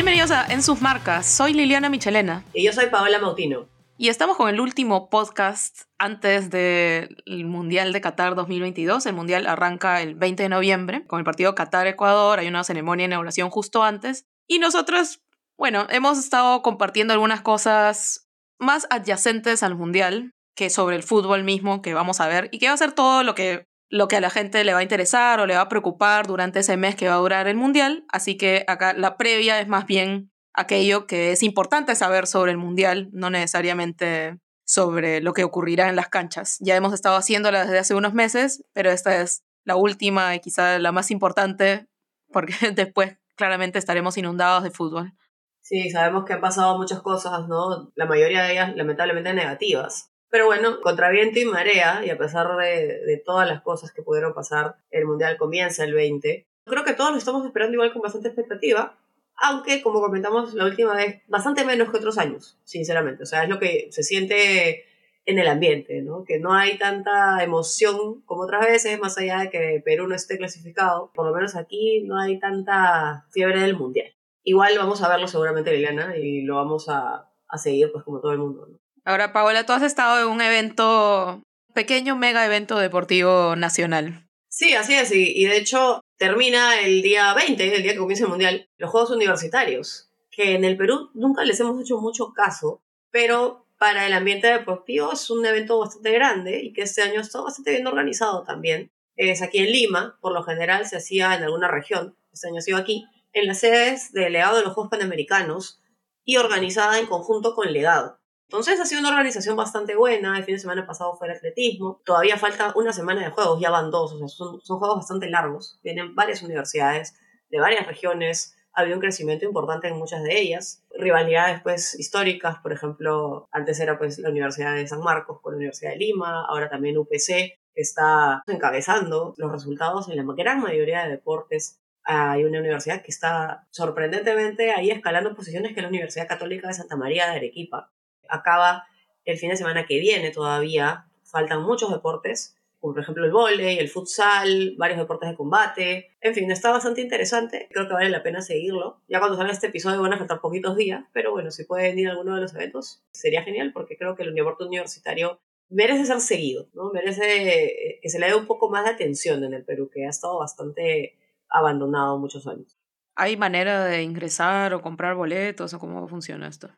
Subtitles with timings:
[0.00, 1.26] Bienvenidos a En sus marcas.
[1.26, 2.42] Soy Liliana Michelena.
[2.54, 3.68] Y yo soy Paola Mautino.
[3.98, 9.04] Y estamos con el último podcast antes del Mundial de Qatar 2022.
[9.04, 12.38] El Mundial arranca el 20 de noviembre con el partido Qatar-Ecuador.
[12.38, 14.24] Hay una ceremonia de inauguración justo antes.
[14.48, 15.20] Y nosotros,
[15.58, 18.26] bueno, hemos estado compartiendo algunas cosas
[18.58, 22.68] más adyacentes al Mundial que sobre el fútbol mismo que vamos a ver y que
[22.68, 25.40] va a ser todo lo que lo que a la gente le va a interesar
[25.40, 28.04] o le va a preocupar durante ese mes que va a durar el Mundial.
[28.08, 32.58] Así que acá la previa es más bien aquello que es importante saber sobre el
[32.58, 36.56] Mundial, no necesariamente sobre lo que ocurrirá en las canchas.
[36.60, 40.78] Ya hemos estado haciéndola desde hace unos meses, pero esta es la última y quizá
[40.78, 41.88] la más importante
[42.32, 45.12] porque después claramente estaremos inundados de fútbol.
[45.60, 47.90] Sí, sabemos que han pasado muchas cosas, ¿no?
[47.96, 50.10] La mayoría de ellas lamentablemente negativas.
[50.30, 54.32] Pero bueno, contra viento y marea, y a pesar de, todas las cosas que pudieron
[54.32, 56.46] pasar, el Mundial comienza el 20.
[56.64, 58.96] Creo que todos lo estamos esperando igual con bastante expectativa,
[59.36, 63.24] aunque, como comentamos la última vez, bastante menos que otros años, sinceramente.
[63.24, 64.84] O sea, es lo que se siente
[65.26, 66.24] en el ambiente, ¿no?
[66.24, 70.38] Que no hay tanta emoción como otras veces, más allá de que Perú no esté
[70.38, 71.10] clasificado.
[71.12, 74.14] Por lo menos aquí no hay tanta fiebre del Mundial.
[74.44, 78.32] Igual vamos a verlo seguramente, Liliana, y lo vamos a, a seguir, pues, como todo
[78.32, 78.78] el mundo, ¿no?
[79.10, 81.42] Ahora, Paola, tú has estado en un evento,
[81.74, 84.28] pequeño mega evento deportivo nacional.
[84.48, 88.30] Sí, así es, y, de hecho termina el día 20, el día que comienza el
[88.30, 93.66] Mundial, los Juegos Universitarios, que en el Perú nunca les hemos hecho mucho caso, pero
[93.80, 97.72] para el ambiente deportivo es un evento bastante grande y que este año está bastante
[97.72, 98.92] bien organizado también.
[99.16, 102.62] Es aquí en Lima, por lo general se hacía en alguna región, este año ha
[102.62, 105.82] sido aquí, en las sedes del legado de los Juegos Panamericanos
[106.24, 108.19] y organizada en conjunto con Legado.
[108.50, 110.36] Entonces ha sido una organización bastante buena.
[110.36, 112.02] El fin de semana pasado fue el atletismo.
[112.04, 114.12] Todavía falta una semana de juegos, ya van dos.
[114.12, 115.78] O sea, son, son juegos bastante largos.
[115.84, 117.14] Vienen varias universidades
[117.48, 118.56] de varias regiones.
[118.72, 120.82] Ha habido un crecimiento importante en muchas de ellas.
[120.90, 125.58] Rivalidades pues históricas, por ejemplo, antes era pues la Universidad de San Marcos con la
[125.58, 131.10] Universidad de Lima, ahora también UPC está encabezando los resultados en la gran mayoría de
[131.10, 136.66] deportes hay una universidad que está sorprendentemente ahí escalando posiciones que es la Universidad Católica
[136.66, 137.92] de Santa María de Arequipa
[138.30, 138.86] acaba
[139.24, 141.06] el fin de semana que viene todavía.
[141.22, 146.10] Faltan muchos deportes, como por ejemplo el vóley, el futsal, varios deportes de combate.
[146.20, 147.68] En fin, está bastante interesante.
[147.70, 149.00] Creo que vale la pena seguirlo.
[149.08, 152.08] Ya cuando salga este episodio van a faltar poquitos días, pero bueno, si pueden ir
[152.08, 156.20] a alguno de los eventos, sería genial porque creo que el deporte universitario merece ser
[156.20, 156.90] seguido, ¿no?
[156.90, 160.10] Merece que se le dé un poco más de atención en el Perú, que ha
[160.10, 161.16] estado bastante
[161.48, 162.76] abandonado muchos años.
[163.14, 166.70] ¿Hay manera de ingresar o comprar boletos o cómo funciona esto?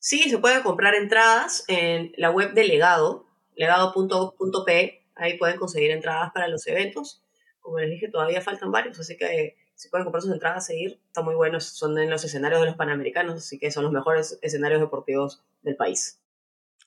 [0.00, 5.06] Sí, se puede comprar entradas en la web de Legado, legado.p.
[5.14, 7.22] Ahí pueden conseguir entradas para los eventos.
[7.60, 10.98] Como les dije, todavía faltan varios, así que si pueden comprar sus entradas, seguir.
[11.06, 14.38] Están muy buenos, son en los escenarios de los Panamericanos, así que son los mejores
[14.40, 16.18] escenarios deportivos del país.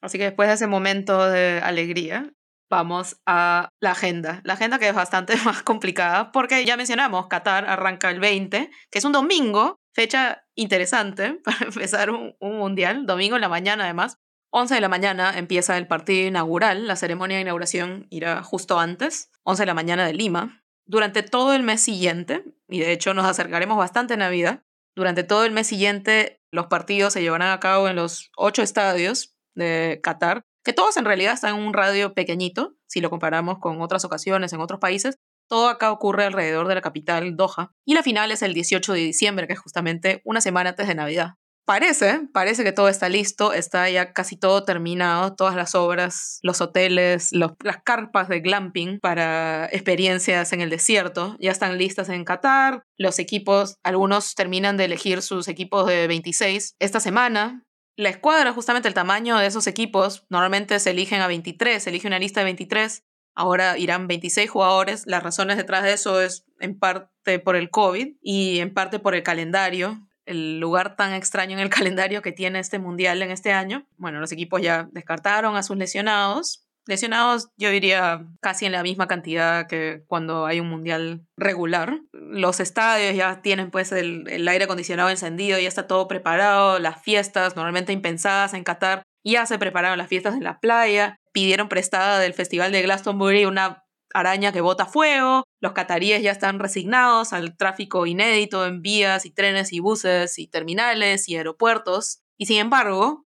[0.02, 2.34] Así que después de ese momento de alegría,
[2.74, 4.42] vamos a la agenda.
[4.44, 8.98] La agenda que es bastante más complicada porque ya mencionamos, Qatar arranca el 20, que
[8.98, 14.18] es un domingo, fecha interesante para empezar un, mundial, domingo en la mañana además.
[14.56, 19.32] 11 de la mañana empieza el partido inaugural, la ceremonia de inauguración irá justo antes,
[19.44, 20.64] 11 de la mañana de Lima.
[20.86, 24.64] Durante todo el mes siguiente, y de hecho nos acercaremos bastante a Navidad,
[24.96, 29.36] durante todo el mes siguiente los partidos se llevarán a cabo en los ocho estadios
[29.56, 33.82] de Qatar, que todos en realidad están en un radio pequeñito, si lo comparamos con
[33.82, 35.18] otras ocasiones en otros países.
[35.50, 37.72] Todo acá ocurre alrededor de la capital, Doha.
[37.86, 40.96] Y la final es el 18 de diciembre, que es justamente una semana antes de
[40.96, 41.34] Navidad.
[41.66, 46.60] Parece, parece que todo está listo, está ya casi todo terminado, todas las obras, los
[46.60, 47.54] hoteles, las
[47.86, 52.84] carpas de glamping para experiencias en el desierto ya están listas en Qatar.
[52.98, 57.64] Los equipos, algunos terminan de elegir sus equipos de 26 esta semana.
[57.96, 62.08] La escuadra, justamente el tamaño de esos equipos, normalmente se eligen a 23, se elige
[62.08, 63.04] una lista de 23,
[63.36, 65.04] ahora irán 26 jugadores.
[65.06, 69.14] Las razones detrás de eso es en parte por el COVID y en parte por
[69.14, 73.52] el calendario, el lugar tan extraño en el calendario que tiene este mundial en este
[73.52, 73.88] año.
[73.98, 79.08] Bueno, los equipos ya descartaron a sus lesionados, Lesionados, yo diría casi en la misma
[79.08, 82.02] cantidad que cuando hay un mundial regular.
[82.12, 87.56] Los estadios ya tienen pues el, aire acondicionado encendido, ya está todo preparado, las fiestas
[87.56, 92.34] normalmente impensadas en Qatar, ya se prepararon las fiestas en la playa, pidieron prestada del
[92.34, 93.84] Festival de Glastonbury una
[94.14, 99.32] araña que bota fuego, los cataríes ya están resignados al tráfico inédito en vías y
[99.32, 103.26] trenes y buses y terminales y aeropuertos, y sin embargo...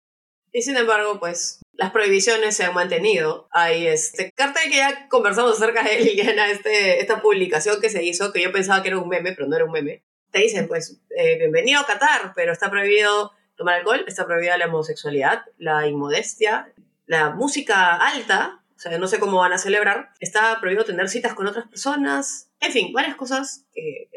[0.52, 3.48] Y sin embargo, pues las prohibiciones se han mantenido.
[3.52, 8.32] Hay este cartel que ya conversamos acerca de Liliana, este, esta publicación que se hizo,
[8.32, 10.02] que yo pensaba que era un meme, pero no era un meme,
[10.32, 14.66] te dicen, pues, eh, bienvenido a Qatar, pero está prohibido tomar alcohol, está prohibida la
[14.66, 16.72] homosexualidad, la inmodestia,
[17.06, 21.34] la música alta, o sea, no sé cómo van a celebrar, está prohibido tener citas
[21.34, 24.10] con otras personas, en fin, varias cosas que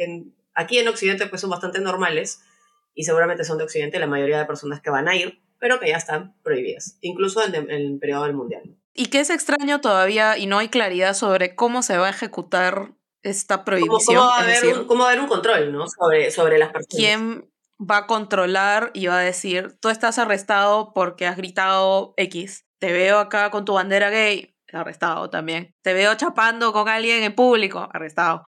[0.56, 2.42] aquí en Occidente pues son bastante normales
[2.96, 5.90] y seguramente son de Occidente la mayoría de personas que van a ir, pero que
[5.90, 8.75] ya están prohibidas, incluso en, el periodo del Mundial.
[8.96, 12.96] Y que es extraño todavía y no hay claridad sobre cómo se va a ejecutar
[13.22, 14.18] esta prohibición.
[14.18, 15.86] ¿Cómo, va, a haber un, cómo un control ¿no?
[15.88, 16.96] sobre, sobre las personas?
[16.98, 17.48] ¿Quién
[17.80, 22.66] va a controlar y va a decir, tú estás arrestado porque has gritado X?
[22.80, 25.75] Te veo acá con tu bandera gay, arrestado también.
[25.84, 28.46] Te veo chapando con alguien en público, arrestado.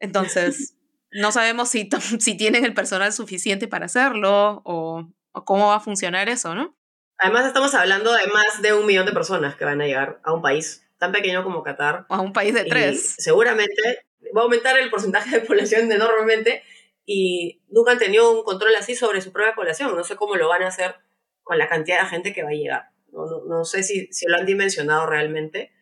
[0.00, 0.74] Entonces,
[1.10, 5.06] no sabemos si, si tienen el personal suficiente para hacerlo o,
[5.44, 6.76] cómo va a funcionar eso, ¿no?
[7.18, 10.32] Además, estamos hablando de más de un millón de personas que van a llegar a
[10.32, 12.06] un país tan pequeño como Qatar.
[12.08, 13.14] A un país de tres.
[13.18, 14.06] seguramente
[14.36, 16.62] va a aumentar el porcentaje de población enormemente
[17.04, 19.94] y nunca han tenido un control así sobre su propia población.
[19.94, 20.96] No sé cómo lo van a hacer
[21.42, 22.90] con la cantidad de gente que va a llegar.
[23.12, 25.72] No, no, sé si, si, lo han dimensionado realmente.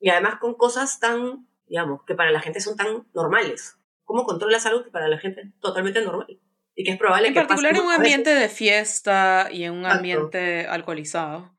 [0.00, 3.76] Y además con cosas tan, digamos, que para la gente son tan normales.
[4.04, 6.40] ¿Cómo controlas algo que para la gente es totalmente normal?
[6.80, 7.40] Y que es probable en que...
[7.40, 11.54] En particular en un ambiente de fiesta y en un ambiente alcoholizado.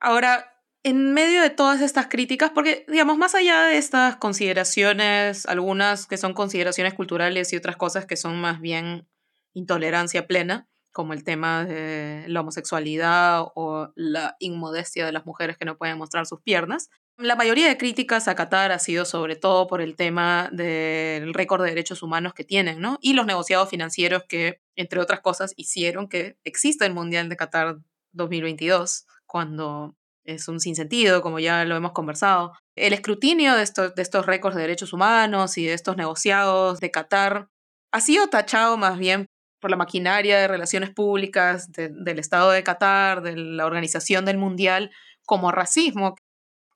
[0.00, 6.06] Ahora, en medio de todas estas críticas, porque, digamos, más allá de estas consideraciones, algunas
[6.06, 9.08] que son consideraciones culturales y otras cosas que son más bien
[9.54, 15.64] intolerancia plena, como el tema de la homosexualidad o la inmodestia de las mujeres que
[15.64, 16.90] no pueden mostrar sus piernas.
[17.16, 21.62] La mayoría de críticas a Qatar ha sido sobre todo por el tema del récord
[21.62, 22.98] de derechos humanos que tienen, ¿no?
[23.00, 27.76] Y los negociados financieros que, entre otras cosas, hicieron que exista el Mundial de Qatar
[28.12, 29.94] 2022, cuando
[30.24, 32.52] es un sinsentido, como ya lo hemos conversado.
[32.74, 36.90] El escrutinio de estos, de estos récords de derechos humanos y de estos negociados de
[36.90, 37.48] Qatar
[37.92, 39.26] ha sido tachado más bien
[39.60, 44.90] por la maquinaria de relaciones públicas del Estado de Qatar, de la organización del Mundial,
[45.24, 46.16] como racismo,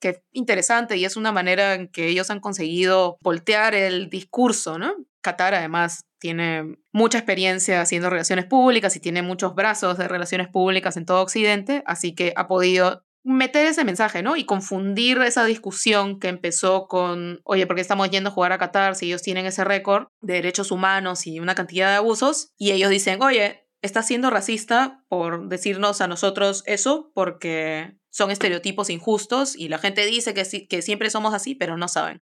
[0.01, 4.79] que es interesante y es una manera en que ellos han conseguido voltear el discurso,
[4.79, 4.95] ¿no?
[5.21, 10.97] Qatar además tiene mucha experiencia haciendo relaciones públicas y tiene muchos brazos de relaciones públicas
[10.97, 14.37] en todo Occidente, así que ha podido meter ese mensaje, ¿no?
[14.37, 18.59] Y confundir esa discusión que empezó con, oye, ¿por qué estamos yendo a jugar a
[18.59, 22.53] Qatar si ellos tienen ese récord de derechos humanos y una cantidad de abusos?
[22.57, 28.91] Y ellos dicen, oye, está siendo racista por decirnos a nosotros eso porque son estereotipos
[28.91, 32.23] injustos y la gente dice que, que siempre somos así, pero no saben.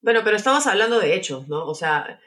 [0.00, 1.66] Bueno, pero estamos hablando de hechos, ¿no?
[1.66, 2.20] O sea,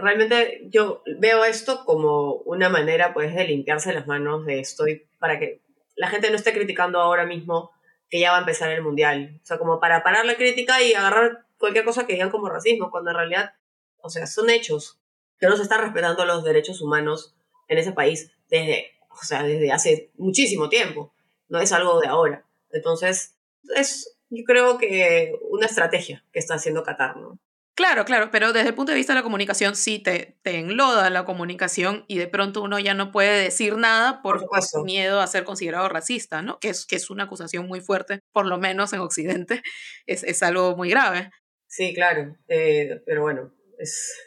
[0.00, 5.06] realmente yo veo esto como una manera, pues, de limpiarse las manos de esto y
[5.18, 5.60] para que
[5.96, 7.72] la gente no esté criticando ahora mismo
[8.08, 9.38] que ya va a empezar el mundial.
[9.42, 12.90] O sea, como para parar la crítica y agarrar cualquier cosa que digan como racismo,
[12.90, 13.52] cuando en realidad,
[14.00, 14.98] o sea, son hechos
[15.38, 17.34] que no se están respetando los derechos humanos
[17.68, 21.12] en ese país desde, o sea, desde hace muchísimo tiempo.
[21.50, 22.46] No es algo de ahora.
[22.70, 23.36] Entonces,
[23.76, 27.38] es, yo creo que una estrategia que está haciendo Qatar, ¿no?
[27.80, 31.08] Claro, claro, pero desde el punto de vista de la comunicación sí te, te enloda
[31.08, 34.46] la comunicación y de pronto uno ya no puede decir nada por,
[34.84, 36.58] miedo a ser considerado racista, ¿no?
[36.58, 39.62] Que es, que es una acusación muy fuerte, por lo menos en Occidente,
[40.06, 41.30] es, es algo muy grave.
[41.68, 44.26] Sí, claro, eh, pero bueno, es...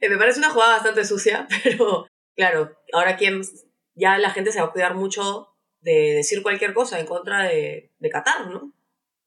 [0.00, 3.42] Eh, me parece una jugada bastante sucia, pero claro, ahora quien
[3.94, 5.53] ya la gente se va a cuidar mucho
[5.84, 8.72] de decir cualquier cosa en contra de, de Qatar, ¿no?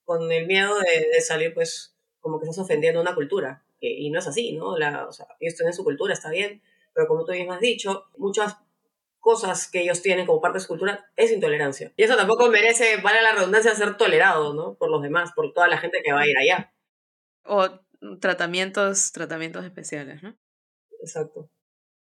[0.04, 3.64] Con el miedo de, de salir pues como que estás ofendiendo una cultura.
[3.80, 4.78] y no es así, ¿no?
[4.78, 6.62] La, o sea, ellos tienen su cultura, está bien,
[6.94, 8.58] pero como tú mismo has dicho, muchas
[9.20, 11.94] cosas que ellos tienen como parte de su cultura es intolerancia.
[11.96, 14.76] Y eso tampoco merece, vale la redundancia, ser tolerado, ¿no?
[14.76, 16.74] Por los demás, por toda la gente que va a ir allá.
[17.44, 17.70] O
[18.20, 20.36] tratamientos, tratamientos especiales, ¿no?
[21.02, 21.50] Exacto.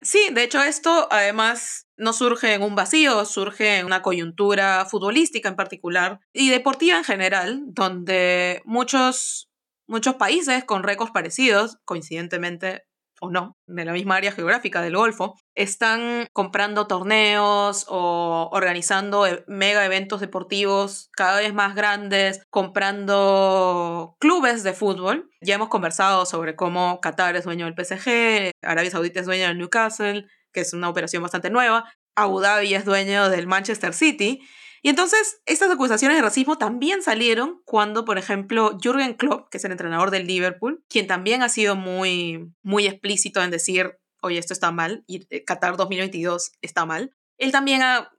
[0.00, 5.48] Sí, de hecho esto además no surge en un vacío, surge en una coyuntura futbolística
[5.48, 9.48] en particular y deportiva en general, donde muchos
[9.88, 12.84] Muchos países con récords parecidos, coincidentemente
[13.20, 19.44] o no, de la misma área geográfica del Golfo, están comprando torneos o organizando e,
[19.48, 25.30] mega eventos deportivos cada vez más grandes, comprando clubes de fútbol.
[25.40, 29.58] Ya hemos conversado sobre cómo Qatar es dueño del PSG, Arabia Saudita es dueño del
[29.58, 34.40] Newcastle, que es una operación bastante nueva, Abu Dhabi es dueño del Manchester City,
[34.82, 39.64] y entonces, estas acusaciones de racismo también salieron cuando, por ejemplo, Jürgen Klopp, que es
[39.64, 44.52] el entrenador del Liverpool, quien también ha sido muy, muy explícito en decir, oye, esto
[44.52, 48.10] está mal, y eh, Qatar 2022 está mal, Él también ha,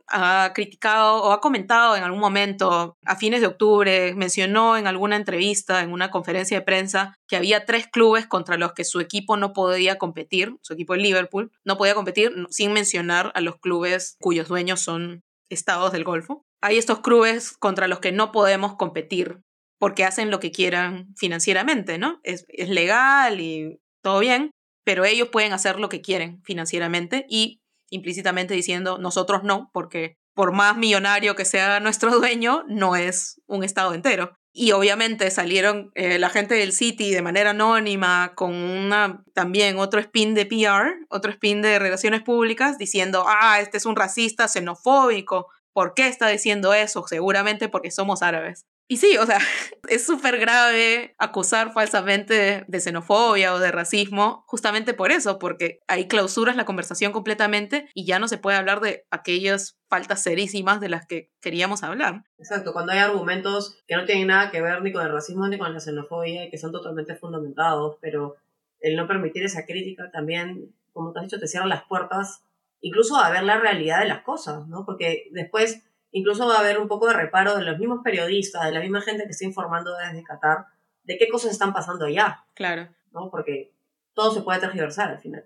[0.56, 5.82] criticado o ha comentado en algún momento, a fines de octubre, mencionó en alguna entrevista,
[5.82, 9.54] en una conferencia de prensa, que había tres clubes contra los que su equipo no
[9.54, 14.48] podía competir, su equipo de Liverpool, no podía competir sin mencionar a los clubes cuyos
[14.48, 15.22] dueños son
[15.52, 16.44] estados del Golfo.
[16.62, 19.44] Hay estos clubes contra los que no podemos competir
[19.80, 22.20] porque hacen lo que quieran financieramente, ¿no?
[22.24, 24.52] Es, es legal y todo bien,
[24.84, 30.53] pero ellos pueden hacer lo que quieren financieramente y implícitamente diciendo nosotros no, porque por
[30.53, 34.38] más millonario que sea nuestro dueño, no es un estado entero.
[34.51, 40.00] Y obviamente salieron eh, la gente del City de manera anónima con una también otro
[40.00, 45.48] spin de PR, otro spin de relaciones públicas, diciendo, ah, este es un racista xenofóbico.
[45.74, 47.05] ¿Por qué está diciendo eso?
[47.08, 48.65] Seguramente porque somos árabes.
[48.91, 49.38] Y sí, o sea,
[49.88, 56.08] es súper grave acusar falsamente de xenofobia o de racismo, justamente por eso, porque ahí
[56.08, 60.89] clausuras la conversación completamente y ya no se puede hablar de aquellas faltas serísimas de
[60.89, 62.24] las que queríamos hablar.
[62.39, 65.60] Exacto, cuando hay argumentos que no tienen nada que ver ni con el racismo ni
[65.60, 68.38] con la xenofobia y que son totalmente fundamentados, pero
[68.79, 72.41] el no permitir esa crítica también, como te has dicho, te cierra las puertas
[72.81, 74.86] incluso a ver la realidad de las cosas, ¿no?
[74.86, 78.72] Porque después incluso va a haber un poco de reparo de los mismos periodistas, de
[78.72, 80.66] la misma gente que está informando desde Qatar,
[81.04, 82.46] de qué cosas están pasando allá.
[82.56, 82.89] Claro.
[83.12, 83.30] ¿no?
[83.30, 83.74] Porque
[84.13, 85.46] todo se puede tergiversar al final.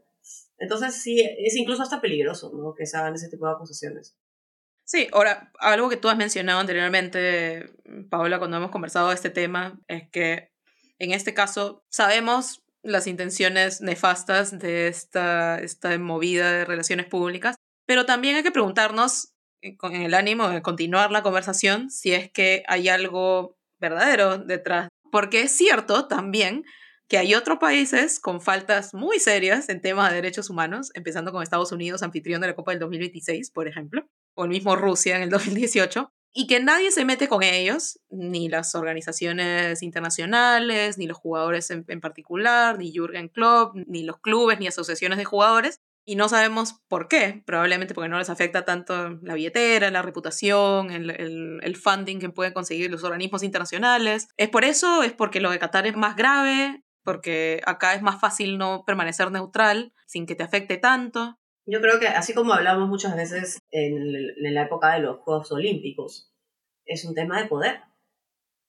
[0.57, 2.73] Entonces sí, es incluso hasta peligroso, ¿no?
[2.73, 4.15] Que se hagan ese tipo de acusaciones.
[4.85, 7.73] Sí, ahora, algo que tú has mencionado anteriormente,
[8.09, 10.51] Paola, cuando hemos conversado de este tema, es que
[10.99, 17.55] en este caso sabemos las intenciones nefastas de esta, esta movida de relaciones públicas,
[17.85, 19.32] pero también hay que preguntarnos
[19.77, 24.89] con el ánimo de continuar la conversación si es que hay algo verdadero detrás.
[25.11, 26.63] Porque es cierto también
[27.07, 31.43] que hay otros países con faltas muy serias en temas de derechos humanos, empezando con
[31.43, 35.23] Estados Unidos, anfitrión de la Copa del 2026, por ejemplo, o el mismo Rusia en
[35.23, 41.17] el 2018, y que nadie se mete con ellos, ni las organizaciones internacionales, ni los
[41.17, 46.15] jugadores en, en particular, ni Jürgen Klopp, ni los clubes, ni asociaciones de jugadores, y
[46.15, 51.09] no sabemos por qué, probablemente porque no les afecta tanto la billetera, la reputación, el,
[51.09, 54.27] el, el, funding que pueden conseguir los organismos internacionales.
[54.37, 55.03] ¿Es por eso?
[55.03, 56.83] ¿Es porque lo de Qatar es más grave?
[57.03, 61.37] ¿Porque acá es más fácil no permanecer neutral sin que te afecte tanto?
[61.65, 65.51] Yo creo que así como hablamos muchas veces en, en la época de los Juegos
[65.51, 66.33] Olímpicos,
[66.85, 67.79] es un tema de poder.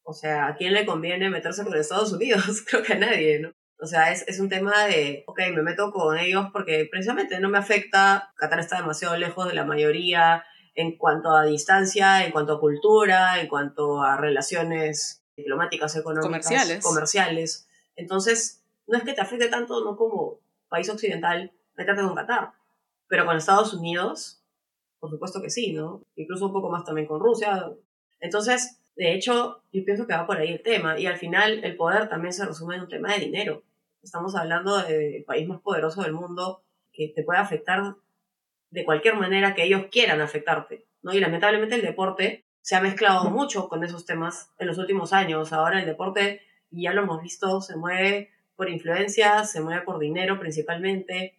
[0.04, 2.64] O sea, ¿a quién le conviene meterse con Estados Unidos?
[2.68, 3.52] Creo que a nadie, ¿no?
[3.78, 7.48] O sea, es, es un tema de, ok, me meto con ellos porque precisamente no
[7.48, 12.54] me afecta, Qatar está demasiado lejos de la mayoría en cuanto a distancia, en cuanto
[12.54, 16.84] a cultura, en cuanto a relaciones diplomáticas, económicas, comerciales.
[16.84, 17.68] comerciales.
[17.96, 20.38] Entonces, no es que te afecte tanto, no como
[20.68, 22.52] país occidental, meterte con Qatar,
[23.08, 24.40] pero con Estados Unidos,
[24.98, 26.02] por supuesto que sí, ¿no?
[26.16, 27.70] Incluso un poco más también con Rusia.
[28.20, 30.98] Entonces, de hecho, yo pienso que va por ahí el tema.
[30.98, 33.62] Y al final, el poder también se resume en un tema de dinero.
[34.02, 37.96] Estamos hablando del país más poderoso del mundo que te puede afectar
[38.70, 40.86] de cualquier manera que ellos quieran afectarte.
[41.02, 41.12] ¿no?
[41.12, 45.52] Y lamentablemente el deporte se ha mezclado mucho con esos temas en los últimos años.
[45.52, 49.98] Ahora el deporte, y ya lo hemos visto, se mueve por influencia, se mueve por
[49.98, 51.38] dinero principalmente.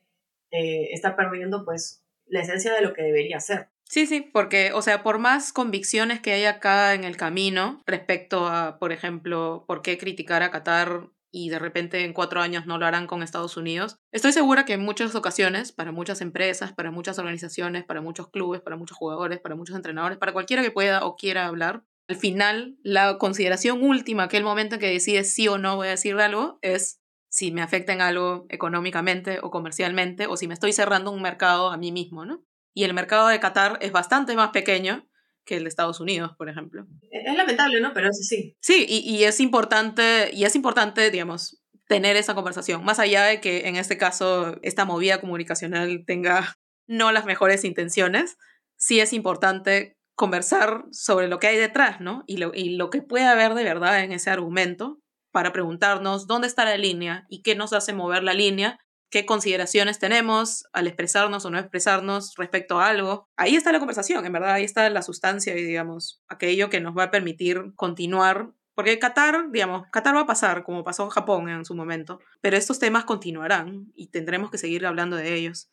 [0.51, 3.69] Eh, está perdiendo pues la esencia de lo que debería ser.
[3.95, 8.45] Sí, sí, porque, o sea, por más convicciones que hay acá en el camino respecto
[8.45, 12.77] a, por ejemplo, por qué criticar a Qatar y de repente en cuatro años no
[12.77, 16.91] lo harán con Estados Unidos, estoy segura que en muchas ocasiones, para muchas empresas, para
[16.91, 21.05] muchas organizaciones, para muchos clubes, para muchos jugadores, para muchos entrenadores, para cualquiera que pueda
[21.05, 25.57] o quiera hablar, al final la consideración última, aquel momento en que decides sí o
[25.57, 26.99] no voy a decir algo, es
[27.29, 31.69] si me afecta en algo económicamente o comercialmente o si me estoy cerrando un mercado
[31.69, 32.43] a mí mismo, ¿no?
[32.75, 35.07] Y el mercado de Qatar es bastante más pequeño
[35.45, 36.85] que el de Estados Unidos, por ejemplo.
[37.09, 37.93] Es lamentable, ¿no?
[37.93, 38.55] Pero eso sí.
[38.59, 43.39] Sí, y, y, es importante, y es importante, digamos, tener esa conversación, más allá de
[43.39, 46.55] que en este caso esta movida comunicacional tenga
[46.87, 48.37] no las mejores intenciones,
[48.75, 52.23] sí es importante conversar sobre lo que hay detrás, ¿no?
[52.27, 54.99] Y lo, y lo que puede haber de verdad en ese argumento
[55.31, 58.79] para preguntarnos dónde está la línea y qué nos hace mover la línea
[59.09, 63.29] qué consideraciones tenemos al expresarnos o no expresarnos respecto a algo.
[63.37, 66.97] Ahí está la conversación, en verdad, ahí está la sustancia y, digamos, aquello que nos
[66.97, 68.51] va a permitir continuar.
[68.73, 72.57] Porque Qatar, digamos, Qatar va a pasar como pasó en Japón en su momento, pero
[72.57, 75.69] estos temas continuarán y tendremos que seguir hablando de ellos.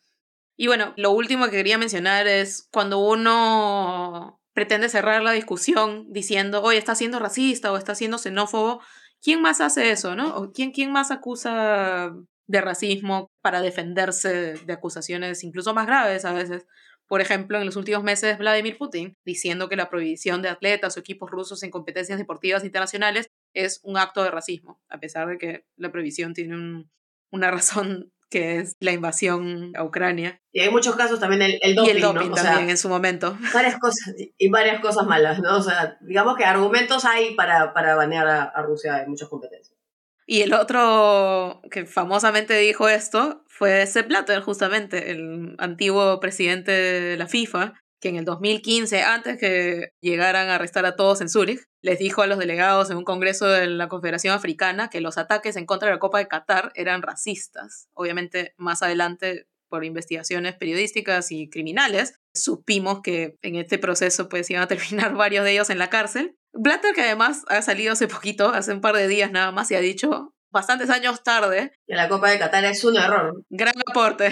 [0.56, 6.62] Y bueno, lo último que quería mencionar es cuando uno pretende cerrar la discusión diciendo,
[6.62, 8.80] oye, está siendo racista o está siendo xenófobo,
[9.20, 10.36] ¿quién más hace eso, no?
[10.36, 12.12] ¿O quién, quién más acusa
[12.46, 16.66] de racismo para defenderse de acusaciones incluso más graves a veces.
[17.06, 21.00] por ejemplo, en los últimos meses Vladimir Putin, diciendo que la prohibición de atletas o
[21.00, 25.64] equipos rusos en competencias deportivas internacionales es un acto de racismo, a pesar de que
[25.76, 26.86] la prohibición tiene
[27.30, 30.40] una razón que es la invasión a Ucrania.
[30.52, 33.36] Y hay muchos casos también el, el doping, y el doping también en su momento.
[33.52, 35.58] Varias cosas, y varias cosas malas, ¿no?
[35.58, 39.71] O sea, digamos que argumentos hay para, para banear a, Rusia en muchas competencias.
[40.26, 47.16] Y el otro que famosamente dijo esto fue Sepp Blatter, justamente, el antiguo presidente de
[47.16, 51.60] la FIFA, que en el 2015, antes que llegaran a arrestar a todos en Zúrich,
[51.82, 55.56] les dijo a los delegados en un congreso de la Confederación Africana que los ataques
[55.56, 57.88] en contra de la Copa de Qatar eran racistas.
[57.94, 64.62] Obviamente, más adelante, por investigaciones periodísticas y criminales, supimos que en este proceso pues iban
[64.62, 66.36] a terminar varios de ellos en la cárcel.
[66.52, 69.74] Blatter, que además ha salido hace poquito, hace un par de días nada más, y
[69.74, 71.72] ha dicho bastantes años tarde.
[71.86, 73.42] Que la Copa de Qatar es un error.
[73.48, 74.30] Gran aporte.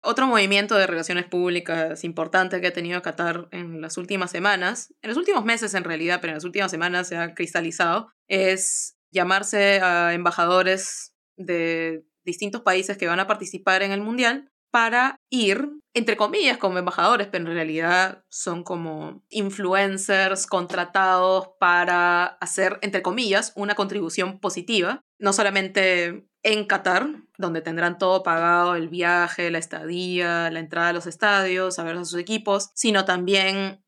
[0.00, 5.08] Otro movimiento de relaciones públicas importante que ha tenido Qatar en las últimas semanas, en
[5.08, 9.80] los últimos meses en realidad, pero en las últimas semanas se ha cristalizado, es llamarse
[9.80, 16.16] a embajadores de distintos países que van a participar en el Mundial para ir, entre
[16.16, 23.74] comillas, como embajadores, pero en realidad son como influencers contratados para hacer, entre comillas, una
[23.74, 30.60] contribución positiva, no solamente en Qatar, donde tendrán todo pagado, el viaje, la estadía, la
[30.60, 33.82] entrada a los estadios, a ver a sus equipos, sino también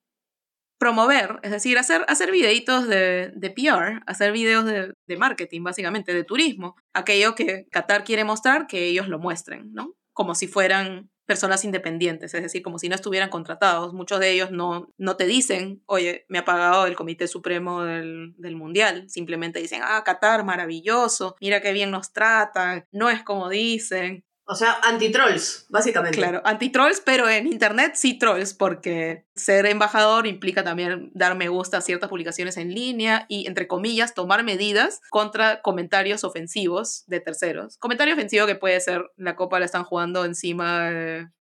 [0.79, 6.15] promover, es decir, hacer, hacer videitos de, de PR, hacer videos de, de, marketing, básicamente,
[6.15, 9.95] de turismo, aquello que Qatar quiere mostrar, que ellos lo muestren, ¿no?
[10.21, 13.95] Como si fueran personas independientes, es decir, como si no estuvieran contratados.
[13.95, 18.35] Muchos de ellos no, no te dicen, oye, me ha pagado el Comité Supremo del,
[18.37, 19.09] del Mundial.
[19.09, 24.27] Simplemente dicen, ah, Qatar, maravilloso, mira qué bien nos tratan, no es como dicen.
[24.51, 26.19] O sea, anti-trolls, básicamente.
[26.19, 31.77] Claro, anti-trolls, pero en Internet sí trolls, porque ser embajador implica también dar me gusta
[31.77, 37.77] a ciertas publicaciones en línea y, entre comillas, tomar medidas contra comentarios ofensivos de terceros.
[37.79, 40.91] Comentario ofensivo que puede ser la copa la están jugando encima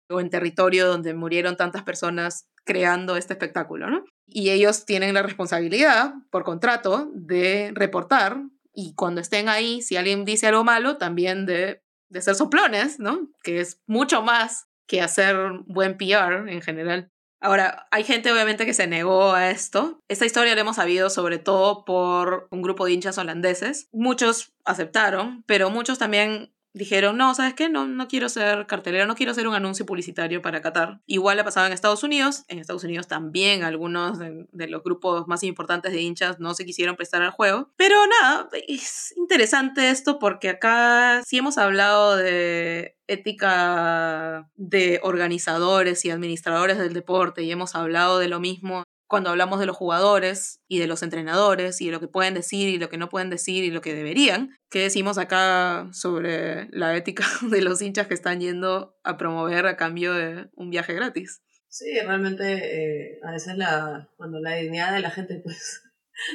[0.09, 4.05] o en territorio donde murieron tantas personas creando este espectáculo, ¿no?
[4.27, 8.39] Y ellos tienen la responsabilidad, por contrato, de reportar
[8.73, 13.29] y cuando estén ahí, si alguien dice algo malo, también de de ser soplones, ¿no?
[13.43, 17.11] Que es mucho más que hacer buen PR en general.
[17.41, 20.03] Ahora, hay gente obviamente que se negó a esto.
[20.09, 23.89] Esta historia la hemos sabido sobre todo por un grupo de hinchas holandeses.
[23.93, 27.69] Muchos aceptaron, pero muchos también dijeron, no, ¿sabes qué?
[27.69, 31.01] No, no quiero ser cartelera, no quiero hacer un anuncio publicitario para Qatar.
[31.07, 32.45] Igual ha pasado en Estados Unidos.
[32.49, 36.67] En Estados Unidos también algunos de, de, los grupos más importantes de hinchas no se
[36.67, 37.71] quisieron prestar al juego.
[37.77, 46.11] Pero nada, es interesante esto porque acá sí hemos hablado de ética de organizadores y
[46.11, 50.79] administradores del deporte y hemos hablado de lo mismo cuando hablamos de los jugadores y
[50.79, 53.65] de los entrenadores y de lo que pueden decir y lo que no pueden decir
[53.65, 58.41] y lo que deberían, ¿qué decimos acá sobre la ética de los hinchas que están
[58.41, 61.43] yendo a promover a cambio de un viaje gratis?
[61.69, 65.83] Sí, realmente eh, a veces la, cuando la dignidad de la gente pues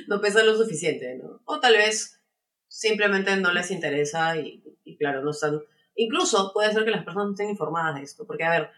[0.07, 1.41] no pesa lo suficiente, ¿no?
[1.45, 2.21] O tal vez
[2.67, 5.61] simplemente no les interesa y, y claro, no están...
[5.95, 8.69] Incluso puede ser que las personas no estén informadas de esto, porque a ver,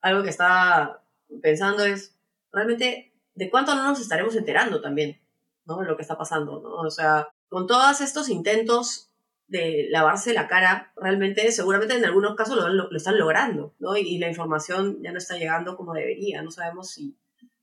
[0.00, 1.04] algo que estaba
[1.42, 2.16] pensando es,
[2.50, 5.20] realmente de cuánto no nos estaremos enterando también,
[5.66, 5.78] ¿no?
[5.80, 6.74] De lo que está pasando, ¿no?
[6.74, 9.10] O sea, con todos estos intentos
[9.48, 13.96] de lavarse la cara, realmente, seguramente en algunos casos lo, lo, están logrando, ¿no?
[13.96, 17.16] Y, la información ya no está llegando como debería, no sabemos si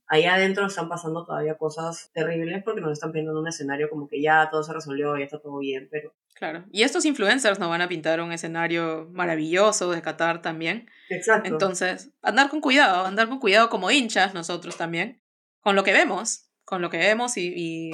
[0.05, 4.21] ahí adentro están pasando todavía cosas terribles porque nos están pintando un escenario como que
[4.21, 6.13] ya todo se resolvió, ya está todo bien, pero...
[6.35, 10.89] Claro, y estos influencers nos van a pintar un escenario maravilloso de Qatar también.
[11.09, 11.49] Exacto.
[11.49, 15.21] Entonces, andar con cuidado, andar con cuidado como hinchas nosotros también
[15.61, 17.91] con lo que vemos, con lo que vemos y,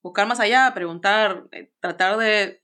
[0.00, 2.62] buscar más allá, preguntar, eh, tratar de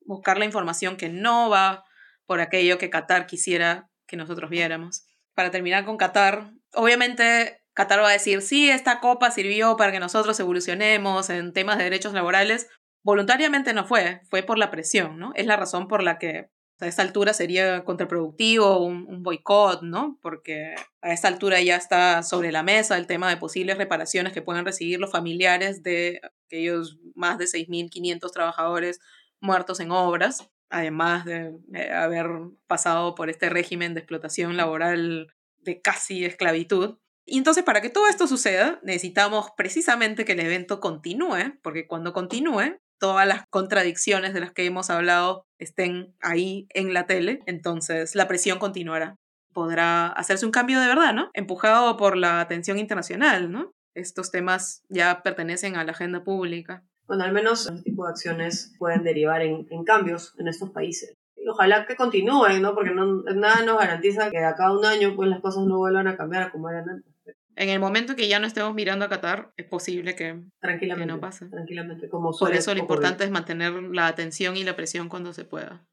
[0.00, 1.84] buscar la información que no va
[2.24, 5.06] por aquello que Qatar quisiera que nosotros viéramos.
[5.34, 10.00] Para terminar con Qatar, obviamente Qatar va a decir, sí, esta copa sirvió para que
[10.00, 12.68] nosotros evolucionemos en temas de derechos laborales.
[13.02, 15.32] Voluntariamente no fue, fue por la presión, ¿no?
[15.34, 20.18] Es la razón por la que a esta altura sería contraproductivo un, un boicot, ¿no?
[20.22, 24.42] Porque a esta altura ya está sobre la mesa el tema de posibles reparaciones que
[24.42, 29.00] puedan recibir los familiares de aquellos más de 6.500 trabajadores
[29.40, 31.58] muertos en obras, además de
[31.92, 32.26] haber
[32.66, 36.98] pasado por este régimen de explotación laboral de casi esclavitud.
[37.24, 42.12] Y entonces, para que todo esto suceda, necesitamos precisamente que el evento continúe, porque cuando
[42.12, 48.14] continúe, todas las contradicciones de las que hemos hablado estén ahí en la tele, entonces
[48.14, 49.16] la presión continuará.
[49.52, 51.30] podrá hacerse un cambio de verdad, ¿no?
[51.34, 53.72] Empujado por la atención internacional, ¿no?
[53.94, 56.84] Estos temas ya pertenecen a la agenda pública.
[57.08, 61.14] Bueno, al menos este tipo de acciones pueden derivar en, en cambios en estos países.
[61.50, 62.74] Ojalá que continúen, ¿no?
[62.74, 66.06] Porque no, nada nos garantiza que de acá un año pues las cosas no vuelvan
[66.06, 67.12] a cambiar como eran antes.
[67.60, 71.08] En el momento que ya no estemos mirando a Qatar, es posible que, Tranquilamente.
[71.08, 71.46] que no pase.
[71.46, 75.44] Tranquilamente, como Por eso lo importante es mantener la atención y la presión cuando se
[75.44, 75.84] pueda.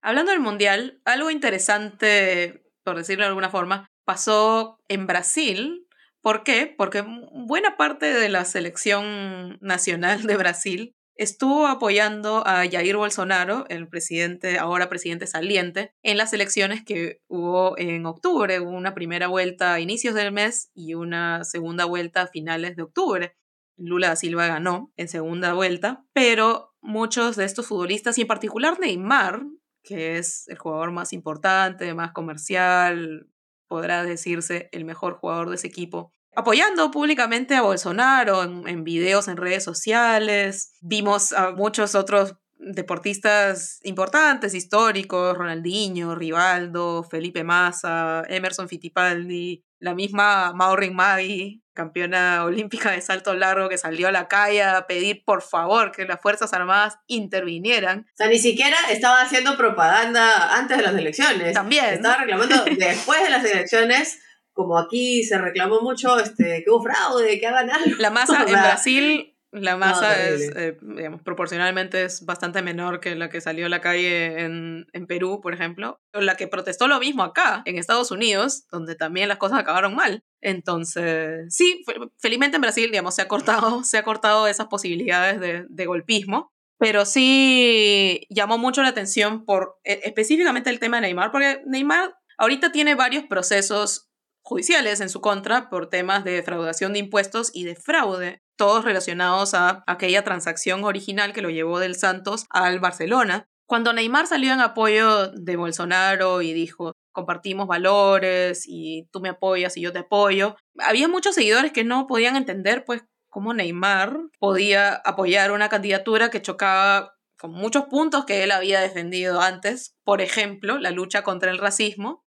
[0.00, 5.86] Hablando del Mundial, algo interesante, por decirlo de alguna forma, pasó en Brasil.
[6.22, 6.72] ¿Por qué?
[6.76, 7.02] Porque
[7.32, 14.58] buena parte de la selección nacional de Brasil estuvo apoyando a Jair Bolsonaro, el presidente,
[14.58, 18.60] ahora presidente saliente, en las elecciones que hubo en octubre.
[18.60, 23.36] Una primera vuelta a inicios del mes y una segunda vuelta a finales de octubre.
[23.76, 28.78] Lula da Silva ganó en segunda vuelta, pero muchos de estos futbolistas, y en particular
[28.78, 29.42] Neymar,
[29.82, 33.26] que es el jugador más importante, más comercial,
[33.70, 39.36] podrá decirse el mejor jugador de ese equipo, apoyando públicamente a Bolsonaro en, videos en
[39.36, 40.74] redes sociales.
[40.80, 50.52] Vimos a muchos otros deportistas importantes, históricos, Ronaldinho, Rivaldo, Felipe Massa, Emerson Fittipaldi, la misma
[50.52, 55.42] Maureen Maggi, campeona olímpica de salto largo que salió a la calle a pedir por
[55.42, 58.00] favor que las Fuerzas Armadas intervinieran.
[58.00, 61.54] O sea, ni siquiera estaba haciendo propaganda antes de las elecciones.
[61.54, 61.86] También.
[61.94, 64.20] Estaba reclamando después de las elecciones,
[64.52, 67.96] como aquí se reclamó mucho este, que hubo fraude, que hagan algo.
[67.98, 73.00] La masa O en Brasil, la masa no, es, eh, digamos, proporcionalmente es bastante menor
[73.00, 76.00] que la que salió a la calle en, en Perú, por ejemplo.
[76.12, 79.94] O la que protestó lo mismo acá, en Estados Unidos, donde también las cosas acabaron
[79.94, 80.24] mal.
[80.40, 81.82] Entonces, sí,
[82.18, 86.52] felizmente en Brasil, digamos, se ha cortado, se ha cortado esas posibilidades de, de golpismo.
[86.78, 92.14] Pero sí llamó mucho la atención por eh, específicamente el tema de Neymar, porque Neymar
[92.38, 94.10] ahorita tiene varios procesos
[94.42, 99.54] judiciales en su contra por temas de defraudación de impuestos y de fraude, todos relacionados
[99.54, 103.46] a aquella transacción original que lo llevó del Santos al Barcelona.
[103.66, 109.78] Cuando Neymar salió en apoyo de Bolsonaro y dijo, compartimos valores y tú me apoyas
[109.78, 114.92] y yo te apoyo, había muchos seguidores que no podían entender pues cómo Neymar podía
[115.06, 120.78] apoyar una candidatura que chocaba con muchos puntos que él había defendido antes, por ejemplo,
[120.78, 122.26] la lucha contra el racismo,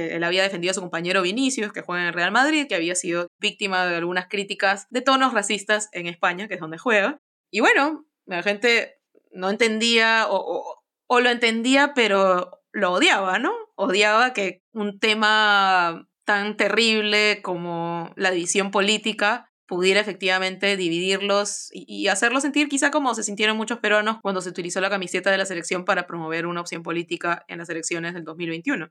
[0.00, 2.74] que él había defendido a su compañero Vinicius, que juega en el Real Madrid, que
[2.74, 7.20] había sido víctima de algunas críticas de tonos racistas en España, que es donde juega.
[7.50, 8.98] Y bueno, la gente
[9.32, 13.52] no entendía o, lo entendía, pero lo odiaba, ¿no?
[13.74, 22.08] Odiaba que un tema tan terrible como la división política pudiera efectivamente dividirlos y, y,
[22.08, 25.46] hacerlos sentir quizá como se sintieron muchos peruanos cuando se utilizó la camiseta de la
[25.46, 28.90] selección para promover una opción política en las elecciones del 2021.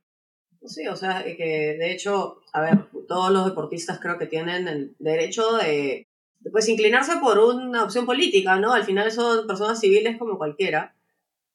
[0.62, 4.96] Sí, o sea, que de hecho, a ver, todos los deportistas creo que tienen el
[5.00, 6.08] derecho de,
[6.40, 8.74] de pues inclinarse por una opción política, ¿no?
[8.74, 10.96] Al final son personas civiles como cualquiera,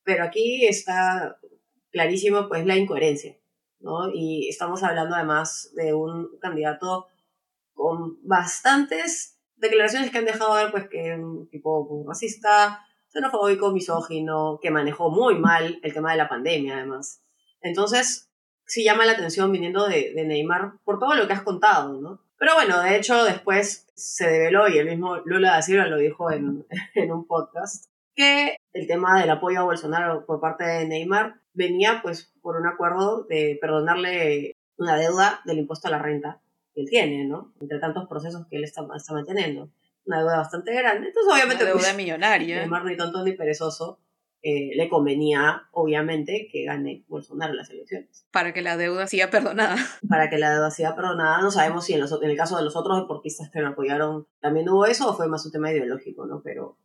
[0.05, 1.39] pero aquí está
[1.91, 3.37] clarísimo pues la incoherencia,
[3.81, 4.11] ¿no?
[4.13, 7.07] Y estamos hablando además de un candidato
[7.75, 14.59] con bastantes declaraciones que han dejado ver pues que es un tipo racista, xenofóbico, misógino,
[14.61, 17.23] que manejó muy mal el tema de la pandemia además.
[17.61, 18.31] Entonces,
[18.67, 22.21] sí llama la atención viniendo de, de, Neymar por todo lo que has contado, ¿no?
[22.39, 26.31] Pero bueno, de hecho después se develó y el mismo Lula da Silva lo dijo
[26.31, 31.41] en, en un podcast que el tema del apoyo a Bolsonaro por parte de Neymar
[31.53, 36.41] venía pues por un acuerdo de perdonarle una deuda del impuesto a la renta
[36.75, 37.53] que él tiene, ¿no?
[37.61, 39.71] Entre tantos procesos que él está, está manteniendo.
[40.07, 41.09] Una deuda bastante grande.
[41.09, 41.65] Entonces, obviamente.
[41.65, 42.59] Una deuda pues, millonaria.
[42.59, 44.01] Neymar ni tonto ni perezoso
[44.47, 48.27] eh, le convenía, obviamente, que gane Bolsonaro las elecciones.
[48.31, 49.77] Para que la deuda siga perdonada.
[50.09, 51.41] Para que la deuda siga perdonada.
[51.41, 54.27] No sabemos si en, los, en el caso de los otros deportistas que lo apoyaron
[54.41, 56.43] también hubo eso o fue más un tema ideológico, ¿no?
[56.45, 56.77] Pero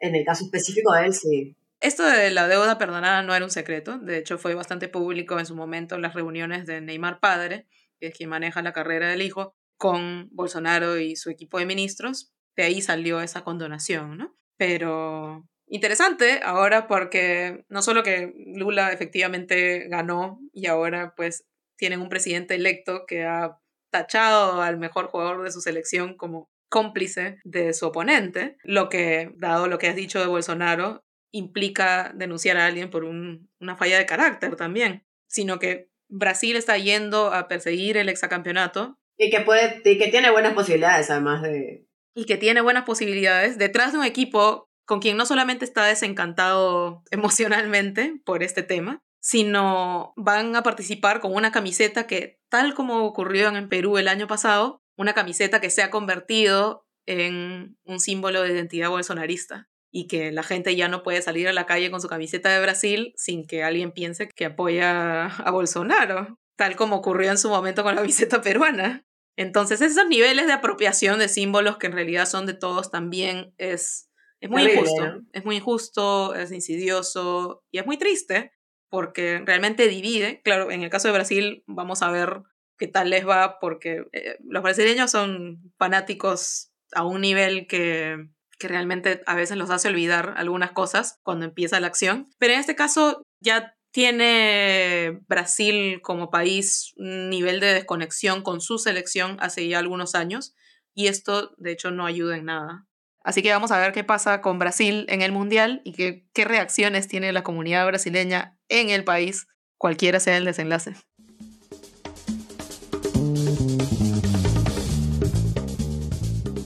[0.00, 1.56] en el caso específico de él, sí.
[1.78, 3.98] Esto de la deuda perdonada no era un secreto.
[3.98, 7.68] De hecho, fue bastante público en su momento en las reuniones de Neymar padre,
[8.00, 12.32] que es quien maneja la carrera del hijo, con Bolsonaro y su equipo de ministros.
[12.56, 14.34] De ahí salió esa condonación, ¿no?
[14.56, 22.08] Pero interesante ahora porque no solo que Lula efectivamente ganó y ahora pues tienen un
[22.08, 23.58] presidente electo que ha
[23.90, 29.68] tachado al mejor jugador de su selección como cómplice de su oponente, lo que, dado
[29.68, 34.06] lo que has dicho de Bolsonaro, implica denunciar a alguien por un, una falla de
[34.06, 39.98] carácter también, sino que Brasil está yendo a perseguir el exacampeonato Y que, puede, y
[39.98, 41.86] que tiene buenas posibilidades, además de...
[42.14, 47.02] Y que tiene buenas posibilidades detrás de un equipo con quien no solamente está desencantado
[47.10, 53.48] emocionalmente por este tema, sino van a participar con una camiseta que, tal como ocurrió
[53.48, 58.52] en Perú el año pasado, una camiseta que se ha convertido en un símbolo de
[58.52, 62.08] identidad bolsonarista y que la gente ya no puede salir a la calle con su
[62.08, 67.38] camiseta de Brasil sin que alguien piense que apoya a Bolsonaro, tal como ocurrió en
[67.38, 69.04] su momento con la camiseta peruana.
[69.36, 74.05] Entonces, esos niveles de apropiación de símbolos que en realidad son de todos también es,
[74.40, 75.22] es muy injusto.
[75.32, 78.52] Es muy injusto, es insidioso y es muy triste
[78.88, 80.40] porque realmente divide.
[80.44, 82.42] Claro, en el caso de Brasil vamos a ver
[82.78, 88.68] qué tal les va porque eh, los brasileños son fanáticos a un nivel que, que
[88.68, 92.28] realmente a veces los hace olvidar algunas cosas cuando empieza la acción.
[92.38, 98.78] Pero en este caso ya tiene Brasil como país un nivel de desconexión con su
[98.78, 100.54] selección hace ya algunos años
[100.94, 102.85] y esto de hecho no ayuda en nada.
[103.26, 106.44] Así que vamos a ver qué pasa con Brasil en el Mundial y qué, qué
[106.44, 110.94] reacciones tiene la comunidad brasileña en el país, cualquiera sea el desenlace.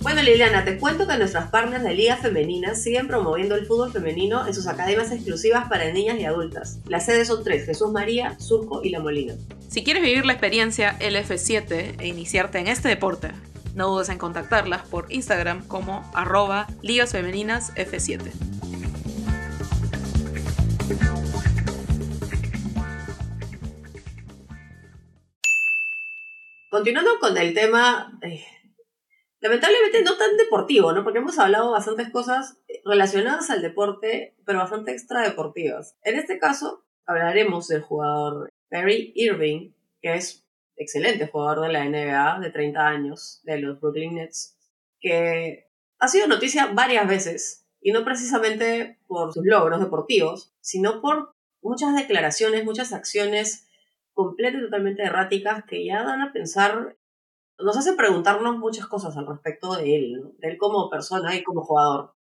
[0.02, 4.46] Bueno, Liliana, te cuento que nuestras partners de Liga Femenina siguen promoviendo el fútbol femenino
[4.46, 6.80] en sus academias exclusivas para niñas y adultas.
[6.86, 9.32] Las sedes son tres, Jesús María, Surco y La Molina.
[9.68, 13.30] Si quieres vivir la experiencia LF7 e iniciarte en este deporte,
[13.74, 18.32] no dudes en contactarlas por Instagram como arroba Ligas Femeninas F7.
[26.70, 28.44] Continuando con el tema, eh,
[29.40, 31.02] lamentablemente no tan deportivo, ¿no?
[31.02, 35.96] Porque hemos hablado bastantes cosas relacionadas al deporte, pero bastante extradeportivas.
[36.04, 40.46] En este caso, hablaremos del jugador Perry Irving, que es
[40.80, 44.56] excelente jugador de la NBA de 30 años, de los Brooklyn Nets,
[44.98, 51.34] que ha sido noticia varias veces, y no precisamente por sus logros deportivos, sino por
[51.62, 53.68] muchas declaraciones, muchas acciones
[54.14, 56.96] completamente y totalmente erráticas que ya dan a pensar,
[57.58, 61.62] nos hacen preguntarnos muchas cosas al respecto de él, de él como persona y como
[61.62, 62.14] jugador.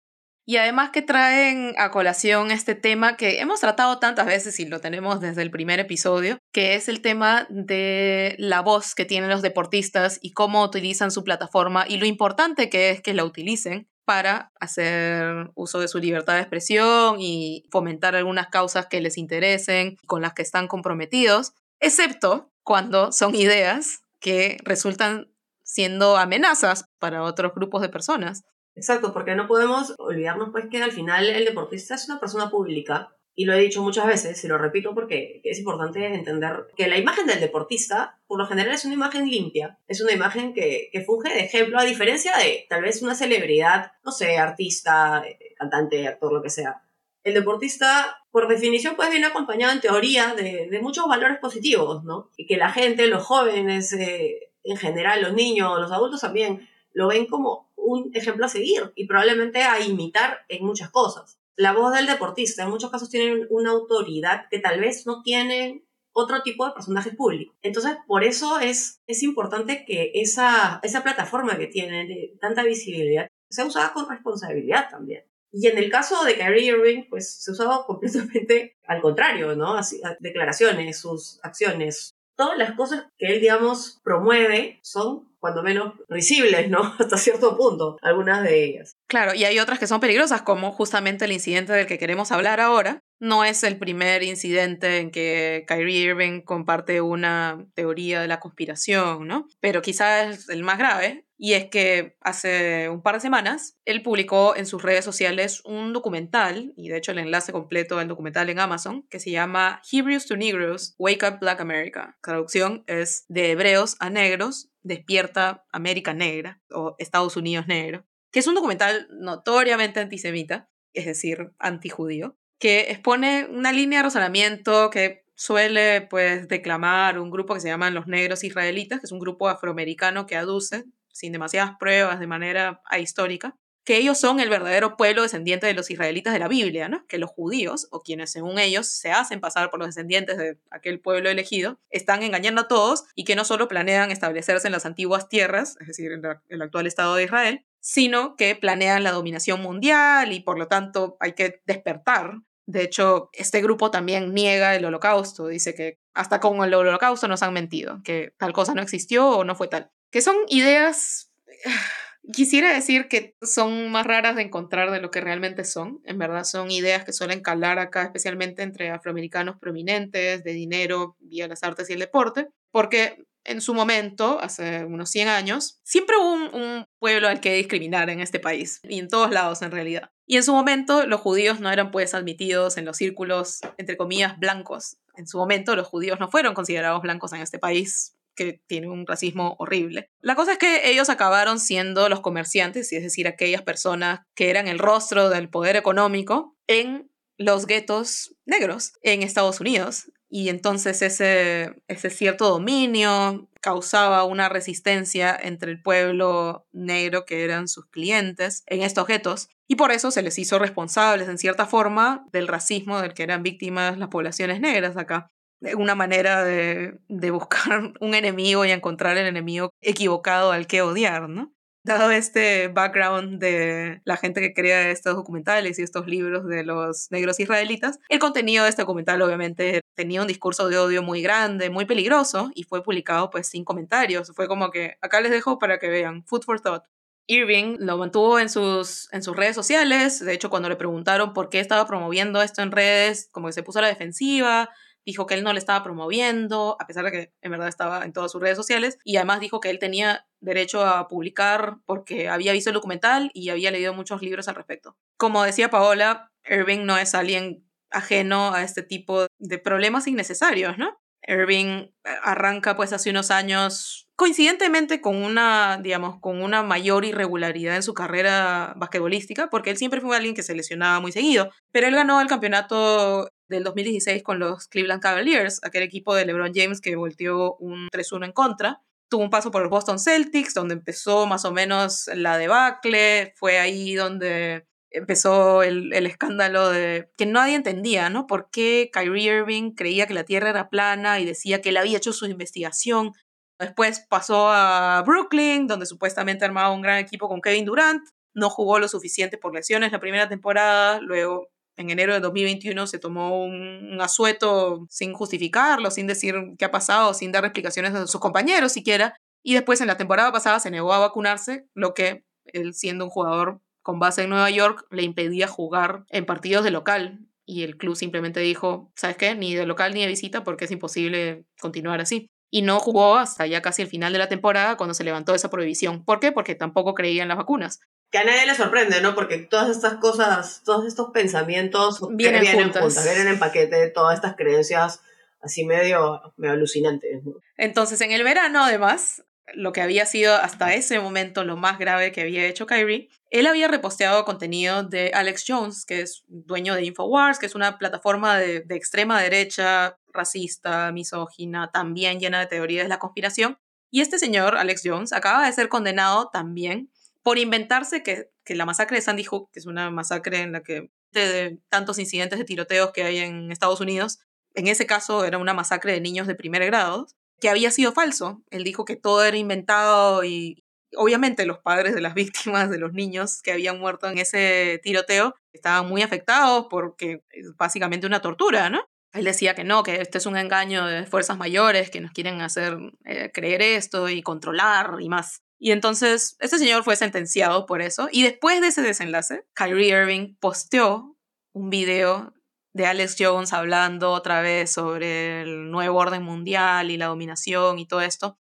[0.48, 4.80] Y además que traen a colación este tema que hemos tratado tantas veces y lo
[4.80, 9.42] tenemos desde el primer episodio, que es el tema de la voz que tienen los
[9.42, 14.52] deportistas y cómo utilizan su plataforma y lo importante que es que la utilicen para
[14.60, 20.22] hacer uso de su libertad de expresión y fomentar algunas causas que les interesen, con
[20.22, 25.28] las que están comprometidos, excepto cuando son ideas que resultan
[25.64, 28.44] siendo amenazas para otros grupos de personas.
[28.76, 33.16] Exacto, porque no podemos olvidarnos pues que al final el deportista es una persona pública
[33.34, 36.98] y lo he dicho muchas veces y lo repito porque es importante entender que la
[36.98, 41.00] imagen del deportista por lo general es una imagen limpia, es una imagen que, que
[41.00, 45.24] funge de ejemplo a diferencia de tal vez una celebridad, no sé, artista,
[45.56, 46.82] cantante, actor, lo que sea.
[47.24, 52.30] El deportista, por definición, pues viene acompañado en teoría de, de muchos valores positivos, ¿no?
[52.36, 57.08] Y que la gente, los jóvenes, eh, en general, los niños, los adultos también, lo
[57.08, 61.38] ven como un ejemplo a seguir y probablemente a imitar en muchas cosas.
[61.56, 65.86] La voz del deportista en muchos casos tiene una autoridad que tal vez no tienen
[66.12, 67.54] otro tipo de personajes públicos.
[67.62, 73.28] Entonces, por eso es, es importante que esa, esa plataforma que tiene de tanta visibilidad
[73.50, 75.24] sea usada con responsabilidad también.
[75.52, 79.74] Y en el caso de Kyrie Irving, pues se usaba completamente al contrario, ¿no?
[79.74, 86.68] Así, declaraciones, sus acciones, todas las cosas que él, digamos, promueve son cuando menos risibles,
[86.68, 86.80] ¿no?
[86.98, 88.96] Hasta cierto punto, algunas de ellas.
[89.06, 92.58] Claro, y hay otras que son peligrosas, como justamente el incidente del que queremos hablar
[92.58, 92.98] ahora.
[93.20, 99.28] No es el primer incidente en que Kyrie Irving comparte una teoría de la conspiración,
[99.28, 99.46] ¿no?
[99.60, 104.56] Pero quizás el más grave, y es que hace un par de semanas él publicó
[104.56, 108.58] en sus redes sociales un documental, y de hecho el enlace completo del documental en
[108.58, 112.16] Amazon, que se llama Hebrews to Negroes, Wake Up Black America.
[112.22, 118.46] Traducción es de hebreos a negros, despierta América Negra o Estados Unidos Negro, que es
[118.46, 126.00] un documental notoriamente antisemita, es decir, antijudío, que expone una línea de razonamiento que suele
[126.00, 130.26] pues declamar un grupo que se llaman los negros israelitas, que es un grupo afroamericano
[130.26, 130.84] que aduce
[131.16, 135.92] sin demasiadas pruebas, de manera ahistórica, que ellos son el verdadero pueblo descendiente de los
[135.92, 137.06] israelitas de la Biblia, ¿no?
[137.06, 140.98] Que los judíos, o quienes según ellos se hacen pasar por los descendientes de aquel
[140.98, 145.28] pueblo elegido, están engañando a todos y que no solo planean establecerse en las antiguas
[145.28, 150.32] tierras, es decir, en el actual Estado de Israel, sino que planean la dominación mundial
[150.32, 152.40] y por lo tanto hay que despertar.
[152.66, 157.44] De hecho, este grupo también niega el holocausto, dice que hasta con el holocausto nos
[157.44, 159.92] han mentido, que tal cosa no existió o no fue tal.
[160.10, 161.30] Que son ideas
[162.32, 166.00] Quisiera decir que son más raras de encontrar de lo que realmente son.
[166.04, 171.46] En verdad son ideas que suelen calar acá, especialmente entre afroamericanos prominentes, de dinero, vía
[171.46, 176.32] las artes y el deporte, porque en su momento, hace unos 100 años, siempre hubo
[176.32, 180.10] un, pueblo al que discriminar en este país, y en todos lados en realidad.
[180.26, 184.36] Y en su momento los judíos no eran pues admitidos en los círculos, entre comillas,
[184.40, 184.96] blancos.
[185.14, 189.06] En su momento los judíos no fueron considerados blancos en este país que tiene un
[189.06, 190.10] racismo horrible.
[190.20, 194.68] La cosa es que ellos acabaron siendo los comerciantes, es decir, aquellas personas que eran
[194.68, 200.12] el rostro del poder económico en los guetos negros en Estados Unidos.
[200.28, 207.68] Y entonces ese, ese cierto dominio causaba una resistencia entre el pueblo negro, que eran
[207.68, 209.48] sus clientes, en estos guetos.
[209.68, 213.42] Y por eso se les hizo responsables, en cierta forma, del racismo del que eran
[213.42, 215.30] víctimas las poblaciones negras acá
[215.76, 221.28] una manera de, de, buscar un enemigo y encontrar el enemigo equivocado al que odiar,
[221.28, 221.52] ¿no?
[221.84, 227.06] Dado este background de la gente que crea estos documentales y estos libros de los
[227.12, 231.70] negros israelitas, el contenido de este documental obviamente tenía un discurso de odio muy grande,
[231.70, 234.32] muy peligroso, y fue publicado pues sin comentarios.
[234.34, 236.82] Fue como que acá les dejo para que vean, food for thought.
[237.28, 241.50] Irving lo mantuvo en sus, en sus redes sociales, de hecho cuando le preguntaron por
[241.50, 244.70] qué estaba promoviendo esto en redes, como que se puso a la defensiva,
[245.06, 248.12] dijo que él no le estaba promoviendo, a pesar de que en verdad estaba en
[248.12, 252.52] todas sus redes sociales, y además dijo que él tenía derecho a publicar porque había
[252.52, 254.96] visto el documental y había leído muchos libros al respecto.
[255.16, 260.98] Como decía Paola, Irving no es alguien ajeno a este tipo de problemas innecesarios, ¿no?
[261.26, 261.88] Irving
[262.22, 267.94] arranca pues hace unos años coincidentemente con una, digamos, con una mayor irregularidad en su
[267.94, 272.20] carrera basquetbolística, porque él siempre fue alguien que se lesionaba muy seguido, pero él ganó
[272.20, 277.56] el campeonato del 2016 con los Cleveland Cavaliers, aquel equipo de LeBron James que volteó
[277.56, 278.82] un 3-1 en contra.
[279.08, 283.58] Tuvo un paso por los Boston Celtics, donde empezó más o menos la debacle, fue
[283.58, 288.26] ahí donde empezó el, el, escándalo de que nadie entendía, ¿no?
[288.26, 291.98] ¿Por qué Kyrie Irving creía que la Tierra era plana y decía que él había
[291.98, 293.12] hecho su investigación?
[293.58, 298.02] Después pasó a Brooklyn, donde supuestamente armaba un gran equipo con Kevin Durant.
[298.34, 302.98] No jugó lo suficiente por lesiones la primera temporada, luego en enero de 2021 se
[302.98, 308.20] tomó un, asueto sin justificarlo, sin decir qué ha pasado, sin dar explicaciones a sus
[308.20, 309.16] compañeros siquiera.
[309.42, 313.10] Y después en la temporada pasada se negó a vacunarse, lo que él siendo un
[313.10, 317.20] jugador con base en Nueva York le impedía jugar en partidos de local.
[317.44, 319.34] Y el club simplemente dijo, ¿sabes qué?
[319.34, 322.28] Ni de local ni de visita porque es imposible continuar así.
[322.50, 325.50] Y no jugó hasta ya casi el final de la temporada cuando se levantó esa
[325.50, 326.04] prohibición.
[326.04, 326.32] ¿Por qué?
[326.32, 329.14] Porque tampoco creía en las vacunas que a nadie le sorprende, ¿no?
[329.14, 333.04] Porque todas estas cosas, todos estos pensamientos vienen, juntas.
[333.04, 335.00] vienen en paquete, todas estas creencias
[335.40, 337.22] así medio, medio alucinantes.
[337.56, 342.12] Entonces, en el verano, además, lo que había sido hasta ese momento lo más grave
[342.12, 346.84] que había hecho Kyrie, él había reposteado contenido de Alex Jones, que es dueño de
[346.84, 352.84] Infowars, que es una plataforma de, de extrema derecha, racista, misógina, también llena de teorías
[352.84, 353.58] de la conspiración.
[353.90, 356.90] Y este señor, Alex Jones, acaba de ser condenado también
[357.26, 360.62] por inventarse que, que la masacre de Sandy Hook, que es una masacre en la
[360.62, 364.20] que de tantos incidentes de tiroteos que hay en Estados Unidos,
[364.54, 367.08] en ese caso era una masacre de niños de primer grado,
[367.40, 368.44] que había sido falso.
[368.50, 370.62] Él dijo que todo era inventado y
[370.96, 375.34] obviamente los padres de las víctimas, de los niños que habían muerto en ese tiroteo,
[375.52, 378.84] estaban muy afectados porque es básicamente una tortura, ¿no?
[379.12, 382.40] Él decía que no, que este es un engaño de fuerzas mayores que nos quieren
[382.40, 385.42] hacer eh, creer esto y controlar y más.
[385.58, 388.08] Y entonces este señor fue sentenciado por eso.
[388.12, 391.16] Y después de ese desenlace, Kyrie Irving posteó
[391.52, 392.34] un video
[392.74, 397.86] de Alex Jones hablando otra vez sobre el nuevo orden mundial y la dominación y
[397.86, 398.38] todo esto.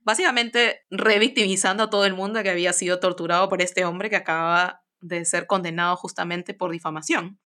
[0.00, 4.82] Básicamente revictimizando a todo el mundo que había sido torturado por este hombre que acaba
[5.00, 7.40] de ser condenado justamente por difamación.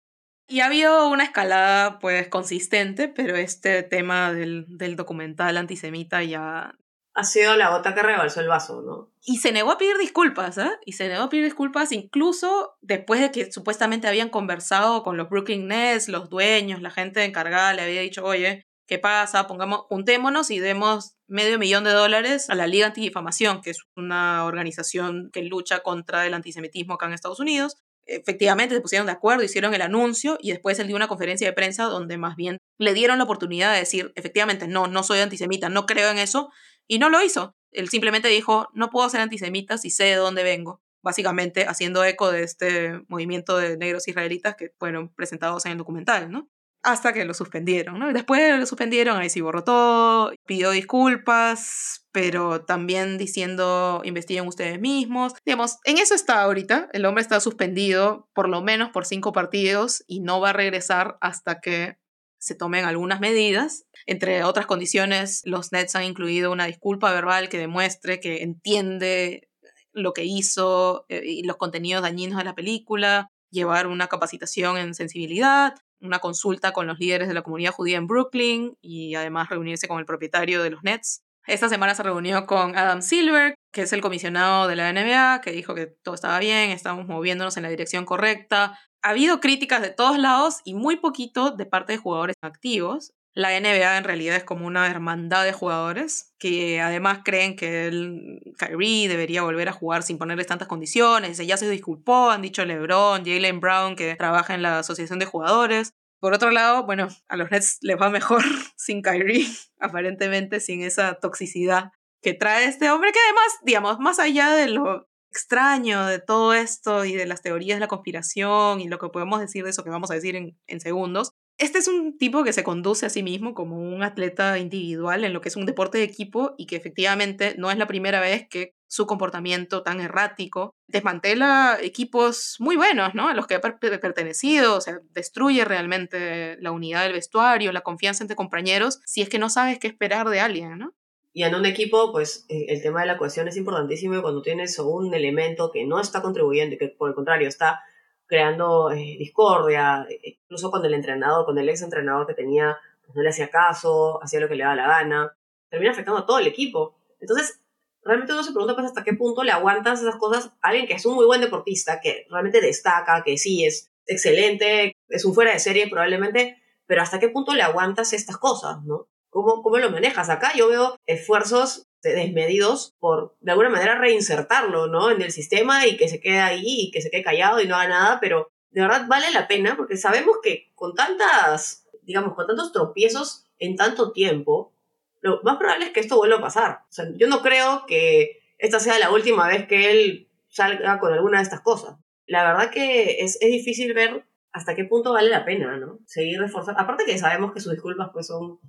[0.47, 6.76] Y ha habido una escalada pues consistente, pero este tema del, del documental antisemita ya
[7.20, 9.11] ha sido la gota que rebalsó el vaso, ¿no?
[9.22, 10.72] Y se negó a pedir disculpas, ¿eh?
[10.86, 15.30] Y se negó a pedir disculpas incluso después de que supuestamente habían conversado con los
[15.30, 19.47] Brooklyn Nets, los dueños, la gente encargada le había dicho, oye, ¿qué pasa?
[19.47, 24.45] Pongamos, juntémonos y demos medio millón de dólares a la Liga Antidifamación, que es una
[24.45, 27.76] organización que lucha contra el antisemitismo acá en Estados Unidos.
[28.05, 31.53] Efectivamente se pusieron de acuerdo, hicieron el anuncio y después él dio una conferencia de
[31.53, 35.70] prensa donde más bien le dieron la oportunidad de decir, efectivamente, no, no soy antisemita,
[35.70, 36.49] no creo en eso,
[36.89, 37.55] y no lo hizo.
[37.71, 40.81] Él simplemente dijo, no puedo ser antisemita si sé de dónde vengo.
[41.01, 46.29] Básicamente haciendo eco de este movimiento de negros israelitas que fueron presentados en el documental,
[46.29, 46.49] ¿no?
[46.83, 48.13] hasta que lo suspendieron, ¿no?
[48.13, 55.33] Después lo suspendieron, ahí sí borró todo, pidió disculpas, pero también diciendo investiguen ustedes mismos.
[55.45, 60.03] Digamos, en eso está ahorita, el hombre está suspendido por lo menos por cinco partidos
[60.07, 61.97] y no va a regresar hasta que
[62.39, 63.85] se tomen algunas medidas.
[64.05, 69.49] Entre otras condiciones, los Nets han incluido una disculpa verbal que demuestre que entiende
[69.93, 74.93] lo que hizo eh, y los contenidos dañinos de la película, llevar una capacitación en
[74.93, 79.87] sensibilidad, una consulta con los líderes de la comunidad judía en Brooklyn y además reunirse
[79.87, 81.21] con el propietario de los Nets.
[81.47, 85.51] Esta semana se reunió con Adam Silver, que es el comisionado de la NBA, que
[85.51, 88.77] dijo que todo estaba bien, estamos moviéndonos en la dirección correcta.
[89.02, 93.14] Ha habido críticas de todos lados y muy poquito de parte de jugadores activos.
[93.34, 98.54] La NBA en realidad es como una hermandad de jugadores que además creen que el
[98.58, 101.38] Kyrie debería volver a jugar sin ponerles tantas condiciones.
[101.38, 105.93] Ya se disculpó, han dicho LeBron, Jalen Brown, que trabaja en la asociación de jugadores.
[106.20, 108.43] Por otro lado, bueno, a los Nets les va mejor
[108.76, 109.47] sin Kyrie,
[109.80, 111.91] aparentemente sin esa toxicidad
[112.22, 117.05] que trae este hombre, que además, digamos, más allá de lo extraño de todo esto
[117.05, 119.89] y de las teorías de la conspiración y lo que podemos decir de eso que
[119.89, 123.53] vamos a decir en, segundos, este es un tipo que se conduce a sí mismo
[123.53, 127.55] como un atleta individual en lo que es un deporte de equipo y que efectivamente
[127.57, 133.27] no es la primera vez que su comportamiento tan errático desmantela equipos muy buenos, ¿no?
[133.27, 138.23] A los que ha pertenecido, o sea, destruye realmente la unidad del vestuario, la confianza
[138.23, 140.95] entre compañeros, si es que no sabes qué esperar de alguien, ¿no?
[141.32, 145.13] Y en un equipo, pues el tema de la cohesión es importantísimo cuando tienes un
[145.13, 147.82] elemento que no está contribuyendo y que por el contrario está
[148.30, 153.15] creando eh, discordia, eh, incluso con el entrenador, con el ex entrenador que tenía, pues
[153.15, 155.36] no le hacía caso, hacía lo que le daba la gana,
[155.67, 156.95] termina afectando a todo el equipo.
[157.19, 157.59] Entonces,
[158.03, 160.93] realmente uno se pregunta pues hasta qué punto le aguantas esas cosas a alguien que
[160.93, 165.51] es un muy buen deportista, que realmente destaca, que sí es excelente, es un fuera
[165.51, 169.07] de serie probablemente, pero hasta qué punto le aguantas estas cosas, ¿no?
[169.30, 170.30] ¿Cómo, cómo lo manejas?
[170.30, 175.11] Acá yo veo esfuerzos desmedidos por de alguna manera reinsertarlo, ¿no?
[175.11, 177.75] En el sistema y que se quede ahí y que se quede callado y no
[177.75, 182.47] haga nada, pero de verdad vale la pena porque sabemos que con tantas, digamos, con
[182.47, 184.73] tantos tropiezos en tanto tiempo,
[185.21, 186.80] lo más probable es que esto vuelva a pasar.
[186.89, 191.13] O sea, yo no creo que esta sea la última vez que él salga con
[191.13, 191.97] alguna de estas cosas.
[192.25, 195.99] La verdad que es, es difícil ver hasta qué punto vale la pena, ¿no?
[196.05, 196.80] Seguir reforzando.
[196.80, 198.59] Aparte que sabemos que sus disculpas pues son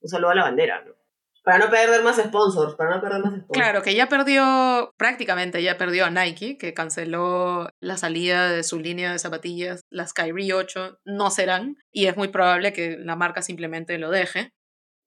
[0.00, 0.92] un saludo a la bandera, ¿no?
[1.42, 3.52] Para no perder más sponsors, para no perder más sponsors.
[3.52, 8.78] Claro, que ya perdió, prácticamente ya perdió a Nike, que canceló la salida de su
[8.78, 13.40] línea de zapatillas, las Kyrie 8 no serán, y es muy probable que la marca
[13.40, 14.52] simplemente lo deje.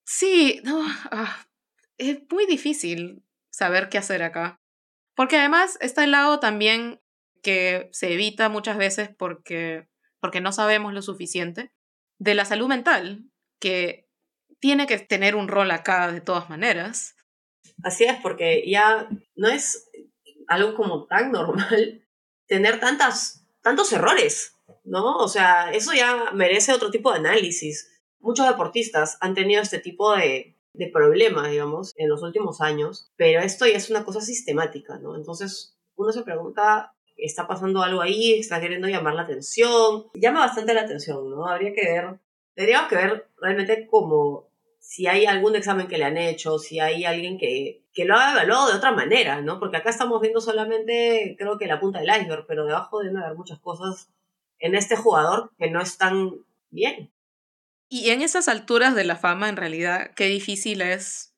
[0.05, 0.81] Sí, no,
[1.11, 1.45] ah,
[1.97, 4.59] es muy difícil saber qué hacer acá.
[5.15, 6.99] Porque además está el lado también
[7.43, 9.87] que se evita muchas veces porque,
[10.19, 11.71] porque no sabemos lo suficiente
[12.17, 13.25] de la salud mental,
[13.59, 14.02] que
[14.63, 17.17] tiene que tener un rol acá de todas maneras.
[17.83, 19.89] Así es, porque ya no es
[20.47, 22.07] algo como tan normal
[22.47, 24.55] tener tantas, tantos errores,
[24.85, 25.17] ¿no?
[25.17, 27.91] O sea, eso ya merece otro tipo de análisis.
[28.21, 33.41] Muchos deportistas han tenido este tipo de, de problemas, digamos, en los últimos años, pero
[33.41, 35.17] esto ya es una cosa sistemática, ¿no?
[35.17, 38.39] Entonces, uno se pregunta, ¿está pasando algo ahí?
[38.39, 40.05] ¿Está queriendo llamar la atención?
[40.13, 41.47] Llama bastante la atención, ¿no?
[41.47, 42.21] Habría que ver,
[42.55, 44.52] tendríamos que ver realmente cómo
[44.83, 48.33] si hay algún examen que le han hecho, si hay alguien que, que lo ha
[48.33, 49.57] evaluado de otra manera, ¿no?
[49.57, 53.37] Porque acá estamos viendo solamente, creo que la punta del iceberg, pero debajo deben haber
[53.37, 54.09] muchas cosas
[54.59, 56.33] en este jugador que no están
[56.69, 57.13] bien.
[57.87, 61.33] Y en esas alturas de la fama, en realidad, qué difícil es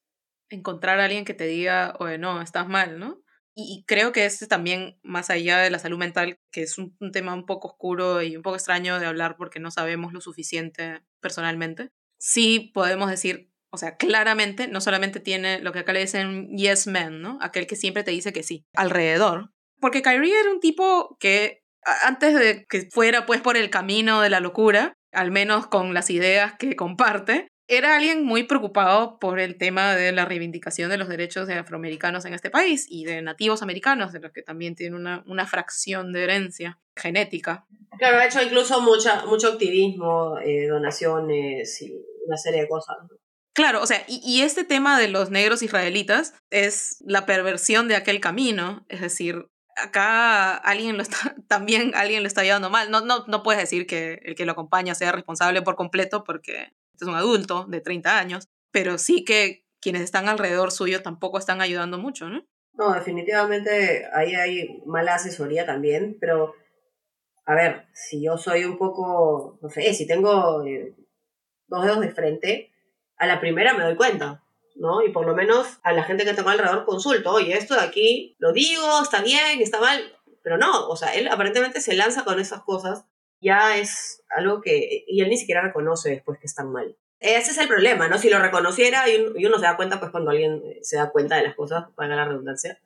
[0.49, 3.21] encontrar a alguien que te diga, oye, no, estás mal, ¿no?
[3.53, 7.11] Y creo que este también, más allá de la salud mental, que es un, un,
[7.11, 11.03] tema un poco oscuro y un poco extraño de hablar porque no sabemos lo suficiente
[11.21, 11.91] personalmente,
[12.25, 16.87] sí podemos decir, o sea, claramente no solamente tiene lo que acá le dicen yes
[16.87, 17.37] man, ¿no?
[17.39, 19.51] Aquel que siempre te dice que sí, alrededor.
[19.79, 21.61] Porque Kyrie era un tipo que
[22.03, 26.09] antes de que fuera pues por el camino de la locura, al menos con las
[26.09, 31.07] ideas que comparte, era alguien muy preocupado por el tema de la reivindicación de los
[31.07, 34.99] derechos de afroamericanos en este país y de nativos americanos, de los que también tienen
[34.99, 37.65] una, una fracción de herencia genética.
[37.97, 41.93] Claro, ha hecho incluso mucha, mucho activismo, eh, donaciones y
[42.25, 42.97] una serie de cosas.
[43.53, 47.95] Claro, o sea, y, y, este tema de los negros israelitas es la perversión de
[47.95, 52.91] aquel camino, es decir, acá alguien lo está, también alguien lo está llevando mal.
[52.91, 56.73] No, no, no puedes decir que el que lo acompaña sea responsable por completo porque
[57.03, 61.61] es un adulto de 30 años, pero sí que quienes están alrededor suyo tampoco están
[61.61, 62.43] ayudando mucho, ¿no?
[62.73, 66.53] No, definitivamente ahí hay mala asesoría también, pero
[67.45, 70.95] a ver, si yo soy un poco, no sé, si tengo eh,
[71.67, 72.71] dos dedos de frente,
[73.17, 74.43] a la primera me doy cuenta,
[74.75, 75.03] ¿no?
[75.03, 78.35] Y por lo menos a la gente que tengo alrededor consulto, oye, esto de aquí
[78.39, 80.01] lo digo, está bien, está mal,
[80.43, 83.05] pero no, o sea, él aparentemente se lanza con esas cosas,
[83.45, 86.97] ya es algo que, y él ni siquiera reconoce después que están mal.
[87.19, 88.17] Ese es el problema, ¿no?
[88.17, 91.43] Si lo reconociera y uno, se da cuenta, pues cuando alguien se da cuenta de
[91.43, 92.79] las cosas, para la redundancia,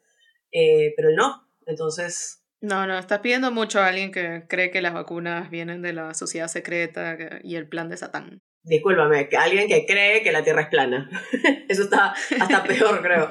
[0.51, 4.81] eh, pero él no, entonces no, no, estás pidiendo mucho a alguien que cree que
[4.81, 8.41] las vacunas vienen de la sociedad secreta y el plan de Satán.
[8.63, 11.09] Discúlpame, que alguien que cree que la Tierra es plana.
[11.69, 13.27] Eso está hasta peor, creo.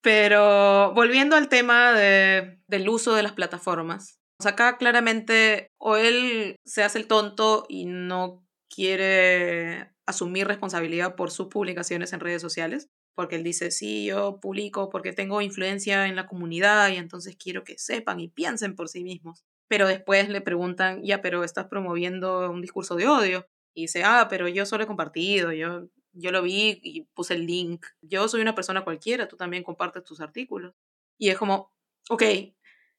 [0.00, 4.18] Pero volviendo al tema de, del uso de las plataformas.
[4.44, 11.48] Acá claramente o él se hace el tonto y no quiere asumir responsabilidad por sus
[11.48, 16.26] publicaciones en redes sociales, porque él dice, sí, yo publico porque tengo influencia en la
[16.26, 19.44] comunidad y entonces quiero que sepan y piensen por sí mismos.
[19.68, 23.48] Pero después le preguntan, ya, pero estás promoviendo un discurso de odio.
[23.74, 27.46] Y dice, ah, pero yo solo he compartido, yo, yo lo vi y puse el
[27.46, 27.84] link.
[28.00, 30.74] Yo soy una persona cualquiera, tú también compartes tus artículos.
[31.18, 31.72] Y es como,
[32.08, 32.22] ok,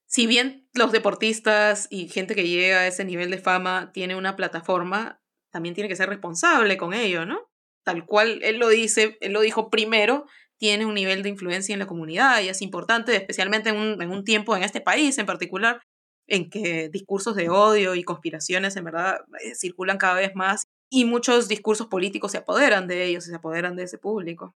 [0.07, 4.35] si bien los deportistas y gente que llega a ese nivel de fama tiene una
[4.35, 7.47] plataforma, también tiene que ser responsable con ello, ¿no?
[7.87, 10.25] tal cual él lo dice, él lo dijo primero,
[10.57, 14.11] tiene un nivel de influencia en la comunidad y es importante, especialmente en un, en
[14.11, 15.79] un tiempo, en este país en particular,
[16.27, 21.05] en que discursos de odio y conspiraciones en verdad eh, circulan cada vez más y
[21.05, 24.53] muchos discursos políticos se apoderan de ellos, se apoderan de ese público.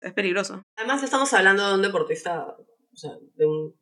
[0.00, 0.62] Es peligroso.
[0.76, 3.74] Además estamos hablando de un deportista, o sea, de un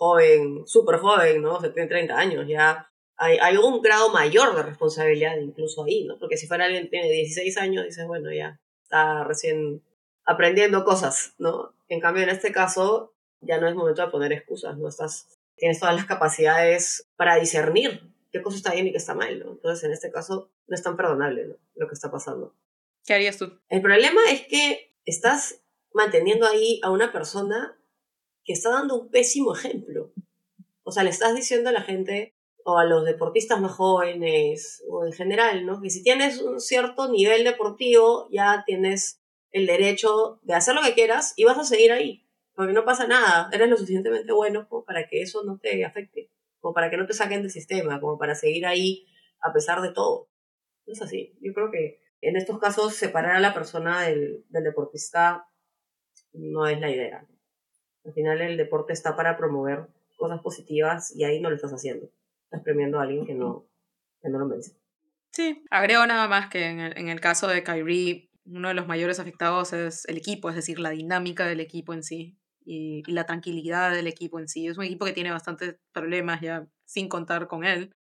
[0.00, 1.56] joven, súper joven, ¿no?
[1.56, 6.18] O sea, tiene 30 años, ya hay, un grado mayor de responsabilidad incluso ahí, ¿no?
[6.18, 9.82] Porque si fuera alguien que tiene 16 años, dices, bueno, ya está recién
[10.24, 11.74] aprendiendo cosas, ¿no?
[11.88, 14.88] En cambio, en este caso, ya no es momento de poner excusas, ¿no?
[14.88, 18.00] Estás, tienes todas las capacidades para discernir
[18.32, 19.50] qué cosa está bien y qué está mal, ¿no?
[19.50, 21.56] Entonces, en este caso, no es tan perdonable ¿no?
[21.74, 22.54] lo que está pasando.
[23.04, 23.52] ¿Qué harías tú?
[23.68, 25.60] El problema es que estás
[25.92, 27.76] manteniendo ahí a una persona
[28.44, 30.12] que está dando un pésimo ejemplo.
[30.82, 32.34] O sea, le estás diciendo a la gente,
[32.64, 35.80] o a los deportistas más jóvenes o en general, ¿no?
[35.80, 39.20] Que si tienes un cierto nivel deportivo, ya tienes
[39.52, 43.06] el derecho de hacer lo que quieras y vas a seguir ahí, porque no pasa
[43.06, 46.30] nada, eres lo suficientemente bueno como para que eso no te afecte,
[46.60, 49.06] como para que no te saquen del sistema, como para seguir ahí
[49.40, 50.28] a pesar de todo.
[50.86, 51.36] No es así.
[51.40, 55.46] Yo creo que en estos casos separar a la persona del, del deportista
[56.32, 57.26] no es la idea.
[58.04, 59.86] Al final el deporte está para promover
[60.16, 62.08] cosas positivas y ahí no lo estás haciendo
[62.50, 63.64] estás premiando a alguien que no,
[64.20, 64.76] que no lo merece.
[65.30, 68.88] Sí, agrego nada más que en el, en el caso de Kyrie, uno de los
[68.88, 73.12] mayores afectados es el equipo, es decir, la dinámica del equipo en sí y, y,
[73.12, 74.66] la tranquilidad del equipo en sí.
[74.66, 77.92] Es un equipo que tiene bastantes problemas ya sin contar con él.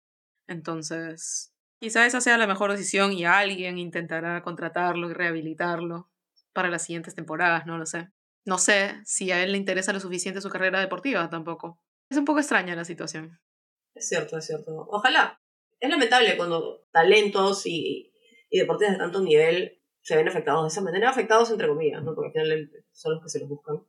[0.47, 6.09] Entonces, quizá esa sea la mejor decisión y alguien intentará contratarlo y rehabilitarlo
[6.53, 8.09] para las siguientes temporadas, no lo sé.
[8.49, 11.79] No sé si a él le interesa lo suficiente su carrera deportiva tampoco.
[12.09, 13.39] Es un poco extraña la situación.
[13.93, 14.87] Es cierto, es cierto.
[14.89, 15.39] Ojalá.
[15.79, 18.11] Es lamentable cuando talentos y,
[18.49, 22.15] y deportistas de tanto nivel se ven afectados de esa manera, afectados entre comillas, ¿no?
[22.15, 23.85] porque al final son los que se los buscan.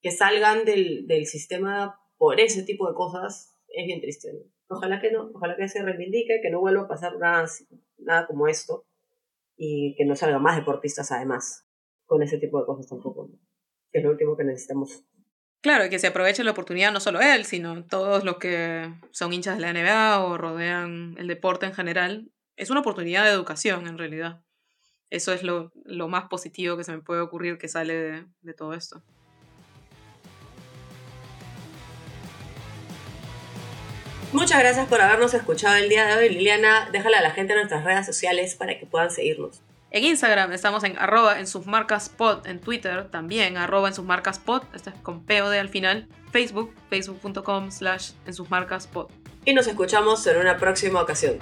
[0.00, 4.30] Que salgan del, del sistema por ese tipo de cosas es bien triste.
[4.68, 7.48] Ojalá que no, ojalá que se reivindique, que no vuelva a pasar nada,
[7.98, 8.86] nada como esto
[9.56, 11.66] y que no salgan más deportistas además
[12.06, 13.28] con ese tipo de cosas tampoco,
[13.94, 15.04] que es lo último que necesitamos
[15.60, 19.56] Claro, que se aproveche la oportunidad no solo él, sino todos los que son hinchas
[19.56, 22.28] de la NBA o rodean el deporte en general.
[22.56, 24.42] Es una oportunidad de educación, en realidad.
[25.08, 28.52] Eso es lo, lo más positivo que se me puede ocurrir que sale de, de
[28.52, 29.02] todo esto.
[34.32, 36.90] Muchas gracias por habernos escuchado el día de hoy, Liliana.
[36.92, 39.62] Déjala a la gente en nuestras redes sociales para que puedan seguirnos.
[39.94, 42.10] En Instagram estamos en arroba en sus marcas
[42.46, 44.40] en Twitter también arroba en sus marcas
[44.74, 49.08] esto es con POD al final, Facebook, facebook.com slash en sus.
[49.44, 51.38] Y nos escuchamos en una próxima ocasión.